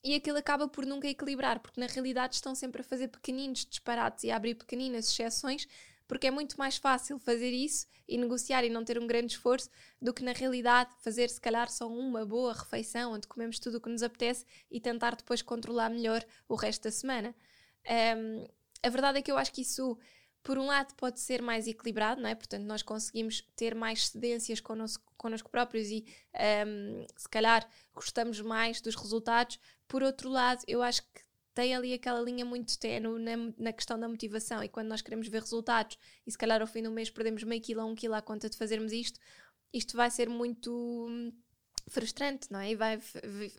E 0.02 0.14
aquilo 0.14 0.38
acaba 0.38 0.68
por 0.68 0.84
nunca 0.84 1.08
equilibrar, 1.08 1.60
porque 1.60 1.80
na 1.80 1.86
realidade 1.86 2.34
estão 2.34 2.54
sempre 2.54 2.80
a 2.82 2.84
fazer 2.84 3.08
pequeninos 3.08 3.64
disparates 3.64 4.24
e 4.24 4.30
a 4.30 4.36
abrir 4.36 4.54
pequeninas 4.54 5.10
exceções 5.10 5.66
porque 6.06 6.26
é 6.26 6.30
muito 6.30 6.56
mais 6.56 6.76
fácil 6.76 7.18
fazer 7.18 7.50
isso 7.50 7.86
e 8.06 8.18
negociar 8.18 8.64
e 8.64 8.70
não 8.70 8.84
ter 8.84 8.98
um 8.98 9.06
grande 9.06 9.32
esforço 9.32 9.70
do 10.00 10.12
que 10.12 10.22
na 10.22 10.32
realidade 10.32 10.94
fazer 11.00 11.30
se 11.30 11.40
calhar 11.40 11.70
só 11.70 11.88
uma 11.88 12.24
boa 12.24 12.52
refeição 12.52 13.12
onde 13.12 13.26
comemos 13.26 13.58
tudo 13.58 13.78
o 13.78 13.80
que 13.80 13.88
nos 13.88 14.02
apetece 14.02 14.44
e 14.70 14.80
tentar 14.80 15.16
depois 15.16 15.42
controlar 15.42 15.88
melhor 15.88 16.24
o 16.48 16.54
resto 16.54 16.84
da 16.84 16.90
semana. 16.90 17.34
Um, 18.16 18.46
a 18.82 18.88
verdade 18.90 19.18
é 19.18 19.22
que 19.22 19.32
eu 19.32 19.38
acho 19.38 19.52
que 19.52 19.62
isso, 19.62 19.98
por 20.42 20.58
um 20.58 20.66
lado, 20.66 20.94
pode 20.94 21.18
ser 21.20 21.40
mais 21.40 21.66
equilibrado, 21.66 22.20
não 22.20 22.28
é? 22.28 22.34
Portanto, 22.34 22.64
nós 22.64 22.82
conseguimos 22.82 23.42
ter 23.56 23.74
mais 23.74 24.08
cedências 24.08 24.60
connosco, 24.60 25.02
connosco 25.16 25.50
próprios 25.50 25.88
e 25.88 26.04
um, 26.66 27.06
se 27.16 27.28
calhar 27.28 27.66
gostamos 27.94 28.40
mais 28.42 28.80
dos 28.82 28.94
resultados. 28.94 29.58
Por 29.88 30.02
outro 30.02 30.28
lado, 30.28 30.62
eu 30.68 30.82
acho 30.82 31.02
que 31.02 31.23
tem 31.54 31.74
ali 31.74 31.94
aquela 31.94 32.20
linha 32.20 32.44
muito 32.44 32.76
ténue 32.78 33.20
na, 33.20 33.36
na, 33.56 33.72
questão 33.72 33.98
da 33.98 34.08
motivação 34.08 34.62
e 34.62 34.68
quando 34.68 34.88
nós 34.88 35.00
queremos 35.00 35.28
ver 35.28 35.40
resultados 35.40 35.96
e 36.26 36.30
se 36.30 36.36
calhar 36.36 36.60
ao 36.60 36.66
fim 36.66 36.82
do 36.82 36.90
mês 36.90 37.10
perdemos 37.10 37.44
meio 37.44 37.62
quilo 37.62 37.82
ou 37.82 37.90
um 37.90 37.94
quilo 37.94 38.14
à 38.14 38.20
conta 38.20 38.50
de 38.50 38.56
fazermos 38.56 38.92
isto, 38.92 39.20
isto 39.72 39.96
vai 39.96 40.10
ser 40.10 40.28
muito 40.28 40.72
hum, 41.08 41.32
frustrante, 41.88 42.50
não 42.50 42.60
é? 42.60 42.70
E 42.70 42.76
vai, 42.76 42.98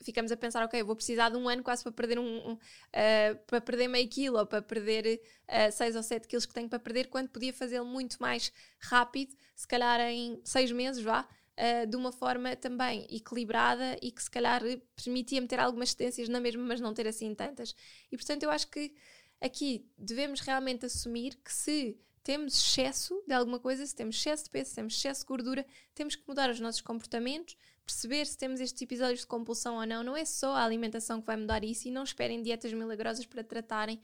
ficamos 0.04 0.32
a 0.32 0.38
pensar, 0.38 0.64
ok, 0.66 0.82
vou 0.84 0.96
precisar 0.96 1.30
de 1.30 1.38
um 1.38 1.48
ano 1.48 1.64
quase 1.64 1.84
para 1.84 1.92
perder 1.92 2.20
um, 2.20 2.50
um 2.50 2.54
uh, 2.54 2.60
para 3.48 3.62
perder 3.62 3.88
meio 3.88 4.10
quilo 4.10 4.38
ou 4.40 4.46
para 4.46 4.62
perder 4.62 5.22
6 5.72 5.96
uh, 5.96 5.98
ou 5.98 6.04
7 6.04 6.28
quilos 6.28 6.46
que 6.46 6.54
tenho 6.54 6.68
para 6.68 6.80
perder, 6.80 7.08
quando 7.08 7.30
podia 7.30 7.54
fazê-lo 7.54 7.86
muito 7.86 8.18
mais 8.20 8.52
rápido, 8.80 9.36
se 9.56 9.68
calhar 9.68 10.00
em 10.02 10.42
6 10.44 10.72
meses, 10.72 11.04
vá, 11.04 11.28
uh, 11.60 11.88
de 11.88 11.96
uma 11.96 12.12
forma 12.12 12.56
também 12.56 13.06
equilibrada 13.10 13.98
e 14.02 14.12
que 14.12 14.24
se 14.24 14.30
calhar 14.30 14.62
permitia-me 14.96 15.48
ter 15.48 15.60
algumas 15.60 15.92
cedências 15.92 16.30
na 16.30 16.40
mesma, 16.40 16.64
mas 16.64 16.82
não 16.82 16.94
ter 16.94 17.08
assim 17.08 17.34
tantas. 17.34 17.76
E 18.12 18.18
portanto 18.18 18.44
eu 18.44 18.52
acho 18.52 18.68
que 18.70 18.94
aqui 19.42 19.86
devemos 19.98 20.40
realmente 20.40 20.86
assumir 20.86 21.38
que 21.44 21.54
se 21.54 21.98
temos 22.24 22.58
excesso 22.58 23.22
de 23.28 23.34
alguma 23.34 23.60
coisa, 23.60 23.86
se 23.86 23.96
temos 23.96 24.16
excesso 24.16 24.46
de 24.46 24.50
peso, 24.50 24.70
se 24.72 24.76
temos 24.76 24.96
excesso 24.96 25.22
de 25.22 25.28
gordura, 25.28 25.66
temos 25.94 26.16
que 26.16 26.28
mudar 26.28 26.50
os 26.50 26.60
nossos 26.60 26.82
comportamentos, 26.82 27.56
perceber 27.86 28.26
se 28.26 28.36
temos 28.36 28.60
estes 28.60 28.82
episódios 28.82 29.20
de 29.20 29.28
compulsão 29.28 29.76
ou 29.76 29.86
não. 29.86 30.02
Não 30.02 30.18
é 30.18 30.26
só 30.26 30.56
a 30.56 30.66
alimentação 30.66 31.22
que 31.22 31.28
vai 31.28 31.38
mudar 31.38 31.64
isso 31.64 31.88
e 31.88 31.92
não 31.92 32.04
esperem 32.04 32.42
dietas 32.42 32.74
milagrosas 32.74 33.28
para 33.28 33.44
tratarem 33.44 34.02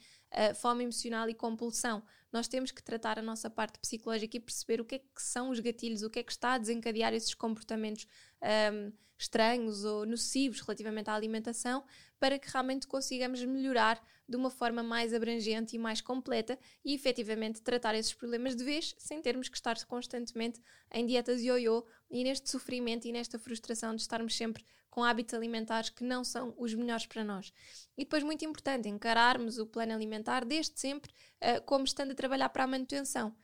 fome 0.56 0.84
emocional 0.84 1.30
e 1.30 1.34
compulsão. 1.34 2.04
Nós 2.32 2.48
temos 2.48 2.72
que 2.72 2.82
tratar 2.82 3.20
a 3.20 3.22
nossa 3.22 3.50
parte 3.50 3.78
psicológica 3.80 4.38
e 4.38 4.40
perceber 4.40 4.80
o 4.80 4.86
que 4.86 4.96
é 4.96 5.00
que 5.00 5.22
são 5.22 5.50
os 5.50 5.60
gatilhos, 5.60 6.02
o 6.02 6.10
que 6.10 6.20
é 6.20 6.24
que 6.24 6.32
está 6.32 6.54
a 6.54 6.58
desencadear 6.58 7.14
esses 7.14 7.34
comportamentos 7.34 8.08
um, 8.74 8.92
estranhos 9.18 9.84
ou 9.84 10.06
nocivos 10.06 10.62
relativamente 10.62 11.10
à 11.10 11.14
alimentação, 11.14 11.84
para 12.20 12.40
que 12.40 12.50
realmente 12.50 12.88
consigamos 12.88 13.44
melhorar 13.44 14.02
de 14.32 14.38
uma 14.38 14.50
forma 14.50 14.82
mais 14.82 15.14
abrangente 15.14 15.76
e 15.76 15.80
mais 15.80 16.02
completa 16.02 16.58
e 16.84 16.96
efetivamente 16.96 17.62
tratar 17.62 17.94
esses 17.94 18.14
problemas 18.14 18.56
de 18.56 18.64
vez, 18.64 18.96
sem 18.98 19.22
termos 19.22 19.50
que 19.50 19.58
estar 19.58 19.78
constantemente 19.86 20.62
em 20.92 21.06
dietas 21.06 21.42
ioiô 21.42 21.86
e 22.10 22.24
neste 22.24 22.50
sofrimento 22.50 23.06
e 23.08 23.12
nesta 23.12 23.38
frustração 23.38 23.94
de 23.94 24.02
estarmos 24.02 24.36
sempre 24.36 24.66
com 24.90 25.04
hábitos 25.04 25.34
alimentares 25.34 25.90
que 25.90 26.04
não 26.04 26.24
são 26.24 26.54
os 26.58 26.74
melhores 26.74 27.06
para 27.06 27.24
nós. 27.24 27.54
E 27.98 28.04
depois, 28.04 28.24
muito 28.24 28.44
importante, 28.44 28.90
encararmos 28.90 29.58
o 29.58 29.66
plano 29.66 29.94
alimentar 29.94 30.44
desde 30.46 30.80
sempre 30.80 31.12
uh, 31.12 31.62
como 31.66 31.86
estando 31.86 32.12
a 32.12 32.16
trabalhar 32.16 32.50
para 32.50 32.64
a 32.64 32.68
manutenção. 32.68 33.36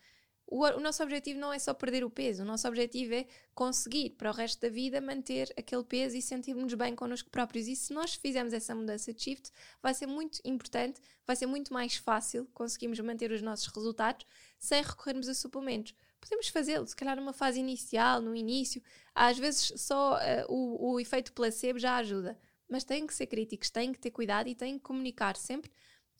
O, 0.49 0.65
o, 0.65 0.79
nosso 0.79 1.03
objetivo 1.03 1.39
não 1.39 1.51
é 1.51 1.59
só 1.59 1.73
perder 1.73 2.05
o 2.05 2.09
peso, 2.09 2.41
o 2.41 2.45
nosso 2.45 2.65
objetivo 2.67 3.13
é 3.13 3.27
conseguir 3.53 4.11
para 4.11 4.31
o 4.31 4.33
resto 4.33 4.61
da 4.61 4.69
vida 4.69 5.01
manter 5.01 5.53
aquele 5.57 5.83
peso 5.83 6.15
e 6.15 6.21
sentirmos 6.21 6.73
bem 6.73 6.95
connosco 6.95 7.29
próprios. 7.29 7.67
E 7.67 7.75
se 7.75 7.93
nós 7.93 8.15
fizermos 8.15 8.53
essa 8.53 8.73
mudança 8.73 9.13
de 9.13 9.21
shift, 9.21 9.51
vai 9.83 9.93
ser 9.93 10.07
muito 10.07 10.39
importante, 10.45 11.01
vai 11.25 11.35
ser 11.35 11.47
muito 11.47 11.73
mais 11.73 11.97
fácil 11.97 12.47
conseguirmos 12.53 12.99
manter 13.01 13.31
os 13.31 13.41
nossos 13.41 13.67
resultados 13.67 14.25
sem 14.57 14.81
recorrermos 14.81 15.27
a 15.27 15.33
suplementos 15.33 15.93
podemos 16.19 16.47
fazê-lo, 16.49 16.85
se 16.85 16.95
calhar 16.95 17.15
numa 17.15 17.33
fase 17.33 17.59
inicial, 17.59 18.21
no 18.21 18.35
início. 18.35 18.81
Às 19.13 19.37
vezes 19.37 19.73
só 19.77 20.15
uh, 20.15 20.45
o, 20.49 20.93
o 20.93 20.99
efeito 20.99 21.33
placebo 21.33 21.79
já 21.79 21.95
ajuda. 21.97 22.37
Mas 22.67 22.83
têm 22.83 23.07
que 23.07 23.13
ser 23.13 23.27
críticos, 23.27 23.69
têm 23.69 23.93
que 23.93 23.99
ter 23.99 24.11
cuidado 24.11 24.49
e 24.49 24.55
têm 24.55 24.77
que 24.77 24.83
comunicar 24.83 25.37
sempre 25.37 25.71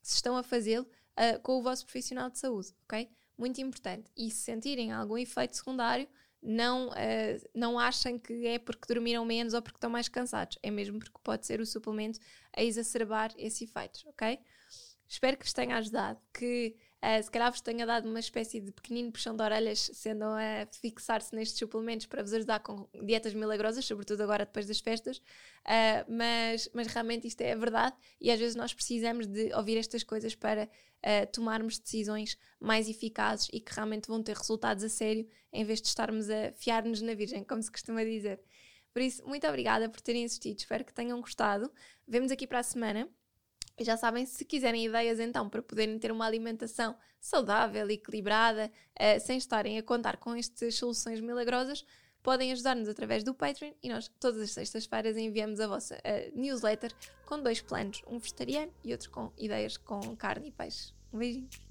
se 0.02 0.16
estão 0.16 0.38
a 0.38 0.44
fazê-lo 0.44 0.86
uh, 0.86 1.40
com 1.42 1.60
o 1.60 1.62
vosso 1.62 1.86
profissional 1.86 2.30
de 2.30 2.40
saúde, 2.40 2.74
ok? 2.86 3.10
Muito 3.38 3.62
importante. 3.62 4.12
E 4.18 4.32
se 4.32 4.42
sentirem 4.42 4.92
algum 4.92 5.18
efeito 5.18 5.56
secundário, 5.56 6.08
não, 6.42 6.90
uh, 6.90 7.50
não 7.54 7.78
achem 7.78 8.18
que 8.18 8.46
é 8.48 8.60
porque 8.60 8.92
dormiram 8.92 9.26
menos 9.26 9.54
ou 9.54 9.62
porque 9.62 9.78
estão 9.78 9.90
mais 9.90 10.08
cansados. 10.08 10.58
É 10.64 10.72
mesmo 10.72 11.00
porque 11.00 11.20
pode 11.24 11.46
ser 11.46 11.60
o 11.60 11.66
suplemento 11.66 12.20
a 12.56 12.64
exacerbar 12.64 13.34
esse 13.38 13.66
efeito, 13.66 14.00
ok? 14.08 14.40
Espero 15.08 15.38
que 15.38 15.46
vos 15.46 15.54
tenha 15.54 15.78
ajudado, 15.78 16.20
que 16.34 16.76
Uh, 17.04 17.22
se 17.22 17.30
calhar 17.30 17.52
vos 17.52 17.62
tenha 17.62 17.86
dado 17.86 18.10
uma 18.10 18.20
espécie 18.20 18.60
de 18.60 18.72
pequenino 18.72 19.12
puxão 19.12 19.36
de 19.36 19.44
orelhas, 19.44 19.92
sendo 19.94 20.24
a 20.24 20.68
fixar-se 20.82 21.36
nestes 21.36 21.60
suplementos 21.60 22.08
para 22.08 22.24
vos 22.24 22.34
ajudar 22.34 22.60
com 22.60 22.90
dietas 23.06 23.36
milagrosas, 23.36 23.86
sobretudo 23.86 24.22
agora 24.24 24.46
depois 24.46 24.66
das 24.66 24.80
festas. 24.80 25.18
Uh, 25.18 26.12
mas, 26.12 26.68
mas 26.74 26.88
realmente 26.88 27.28
isto 27.28 27.42
é 27.42 27.56
verdade 27.56 27.96
e 28.20 28.32
às 28.32 28.40
vezes 28.40 28.56
nós 28.56 28.74
precisamos 28.74 29.28
de 29.28 29.54
ouvir 29.54 29.78
estas 29.78 30.04
coisas 30.04 30.34
para 30.34 30.64
uh, 30.64 31.32
tomarmos 31.32 31.78
decisões 31.78 32.36
mais 32.60 32.90
eficazes 32.90 33.48
e 33.54 33.60
que 33.60 33.74
realmente 33.74 34.08
vão 34.08 34.24
ter 34.24 34.36
resultados 34.36 34.84
a 34.84 34.90
sério, 34.90 35.28
em 35.54 35.64
vez 35.64 35.80
de 35.80 35.90
estarmos 35.90 36.30
a 36.32 36.52
fiar-nos 36.54 37.02
na 37.02 37.14
Virgem, 37.14 37.44
como 37.44 37.62
se 37.62 37.72
costuma 37.72 38.04
dizer. 38.04 38.42
Por 38.92 39.04
isso, 39.04 39.24
muito 39.28 39.46
obrigada 39.46 39.88
por 39.88 40.02
terem 40.02 40.26
assistido, 40.26 40.58
espero 40.58 40.84
que 40.84 40.94
tenham 40.94 41.22
gostado. 41.22 41.72
Vemos 42.08 42.32
aqui 42.32 42.48
para 42.48 42.60
a 42.60 42.64
semana. 42.64 43.08
Já 43.80 43.96
sabem, 43.96 44.26
se 44.26 44.44
quiserem 44.44 44.86
ideias 44.86 45.20
então 45.20 45.48
para 45.50 45.62
poderem 45.62 46.00
ter 46.00 46.12
uma 46.12 46.26
alimentação 46.26 46.96
saudável, 47.20 47.90
equilibrada, 47.90 48.72
uh, 49.00 49.20
sem 49.20 49.38
estarem 49.38 49.78
a 49.78 49.84
contar 49.84 50.18
com 50.18 50.34
estas 50.34 50.76
soluções 50.76 51.20
milagrosas, 51.20 51.86
podem 52.24 52.52
ajudar-nos 52.52 52.90
através 52.90 53.24
do 53.24 53.34
Patreon 53.34 53.74
e 53.82 53.90
nós 53.90 54.10
todas 54.20 54.42
as 54.42 54.52
sextas-feiras 54.52 55.16
enviamos 55.16 55.60
a 55.60 55.68
vossa 55.68 55.96
uh, 55.96 56.40
newsletter 56.40 56.92
com 57.26 57.40
dois 57.40 57.62
planos, 57.62 58.02
um 58.08 58.18
vegetariano 58.18 58.74
e 58.84 58.92
outro 58.92 59.12
com 59.12 59.32
ideias 59.38 59.78
com 59.78 60.16
carne 60.16 60.50
e 60.50 60.52
peixe. 60.52 60.92
Um 61.14 61.20
beijinho. 61.20 61.67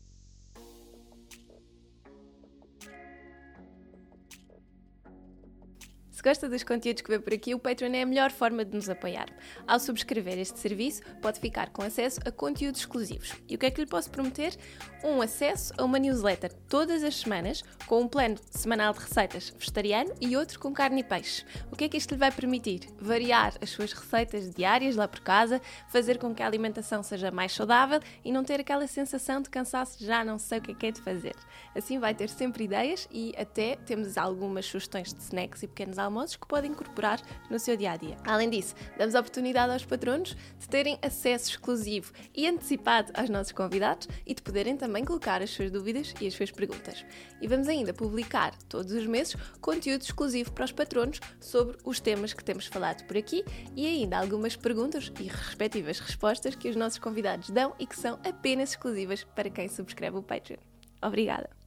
Gosta 6.26 6.48
dos 6.48 6.64
conteúdos 6.64 7.02
que 7.02 7.08
vê 7.08 7.20
por 7.20 7.32
aqui, 7.32 7.54
o 7.54 7.58
Patreon 7.58 7.94
é 7.94 8.02
a 8.02 8.06
melhor 8.06 8.32
forma 8.32 8.64
de 8.64 8.74
nos 8.74 8.88
apoiar. 8.88 9.28
Ao 9.64 9.78
subscrever 9.78 10.36
este 10.40 10.58
serviço, 10.58 11.00
pode 11.22 11.38
ficar 11.38 11.70
com 11.70 11.82
acesso 11.82 12.18
a 12.24 12.32
conteúdos 12.32 12.80
exclusivos. 12.80 13.32
E 13.48 13.54
o 13.54 13.58
que 13.58 13.66
é 13.66 13.70
que 13.70 13.80
lhe 13.80 13.86
posso 13.86 14.10
prometer? 14.10 14.56
Um 15.04 15.22
acesso 15.22 15.72
a 15.78 15.84
uma 15.84 16.00
newsletter 16.00 16.52
todas 16.68 17.04
as 17.04 17.14
semanas, 17.14 17.62
com 17.86 18.00
um 18.00 18.08
plano 18.08 18.36
semanal 18.50 18.92
de 18.92 18.98
receitas 18.98 19.50
vegetariano 19.56 20.14
e 20.20 20.36
outro 20.36 20.58
com 20.58 20.72
carne 20.72 21.02
e 21.02 21.04
peixe. 21.04 21.44
O 21.70 21.76
que 21.76 21.84
é 21.84 21.88
que 21.88 21.96
isto 21.96 22.10
lhe 22.10 22.18
vai 22.18 22.32
permitir? 22.32 22.88
Variar 22.98 23.54
as 23.62 23.70
suas 23.70 23.92
receitas 23.92 24.52
diárias 24.52 24.96
lá 24.96 25.06
por 25.06 25.20
casa, 25.20 25.62
fazer 25.86 26.18
com 26.18 26.34
que 26.34 26.42
a 26.42 26.46
alimentação 26.48 27.04
seja 27.04 27.30
mais 27.30 27.52
saudável 27.52 28.00
e 28.24 28.32
não 28.32 28.42
ter 28.42 28.58
aquela 28.58 28.88
sensação 28.88 29.40
de 29.40 29.48
cansaço 29.48 30.04
já 30.04 30.24
não 30.24 30.40
sei 30.40 30.58
o 30.58 30.62
que 30.62 30.72
é 30.72 30.74
que 30.74 30.86
é 30.86 30.90
de 30.90 31.00
fazer. 31.00 31.36
Assim 31.72 32.00
vai 32.00 32.16
ter 32.16 32.28
sempre 32.28 32.64
ideias 32.64 33.06
e 33.12 33.32
até 33.38 33.76
temos 33.76 34.18
algumas 34.18 34.66
sugestões 34.66 35.14
de 35.14 35.22
snacks 35.22 35.62
e 35.62 35.68
pequenos 35.68 36.00
almoços 36.16 36.36
que 36.36 36.46
podem 36.46 36.70
incorporar 36.70 37.20
no 37.50 37.58
seu 37.58 37.76
dia 37.76 37.92
a 37.92 37.96
dia. 37.96 38.16
Além 38.24 38.48
disso, 38.48 38.74
damos 38.96 39.14
a 39.14 39.20
oportunidade 39.20 39.72
aos 39.72 39.84
patronos 39.84 40.34
de 40.58 40.68
terem 40.68 40.98
acesso 41.02 41.50
exclusivo 41.50 42.12
e 42.34 42.46
antecipado 42.46 43.12
aos 43.14 43.28
nossos 43.28 43.52
convidados 43.52 44.08
e 44.26 44.34
de 44.34 44.40
poderem 44.40 44.76
também 44.76 45.04
colocar 45.04 45.42
as 45.42 45.50
suas 45.50 45.70
dúvidas 45.70 46.14
e 46.20 46.26
as 46.26 46.34
suas 46.34 46.50
perguntas. 46.50 47.04
E 47.40 47.46
vamos 47.46 47.68
ainda 47.68 47.92
publicar 47.92 48.56
todos 48.68 48.92
os 48.92 49.06
meses 49.06 49.36
conteúdo 49.60 50.02
exclusivo 50.02 50.52
para 50.52 50.64
os 50.64 50.72
patronos 50.72 51.20
sobre 51.38 51.76
os 51.84 52.00
temas 52.00 52.32
que 52.32 52.44
temos 52.44 52.66
falado 52.66 53.04
por 53.06 53.16
aqui 53.16 53.44
e 53.74 53.86
ainda 53.86 54.18
algumas 54.18 54.56
perguntas 54.56 55.12
e 55.20 55.24
respectivas 55.24 56.00
respostas 56.00 56.54
que 56.54 56.68
os 56.68 56.76
nossos 56.76 56.98
convidados 56.98 57.50
dão 57.50 57.74
e 57.78 57.86
que 57.86 57.96
são 57.96 58.18
apenas 58.24 58.70
exclusivas 58.70 59.24
para 59.24 59.50
quem 59.50 59.68
subscreve 59.68 60.16
o 60.16 60.22
Patreon. 60.22 60.58
Obrigada! 61.02 61.65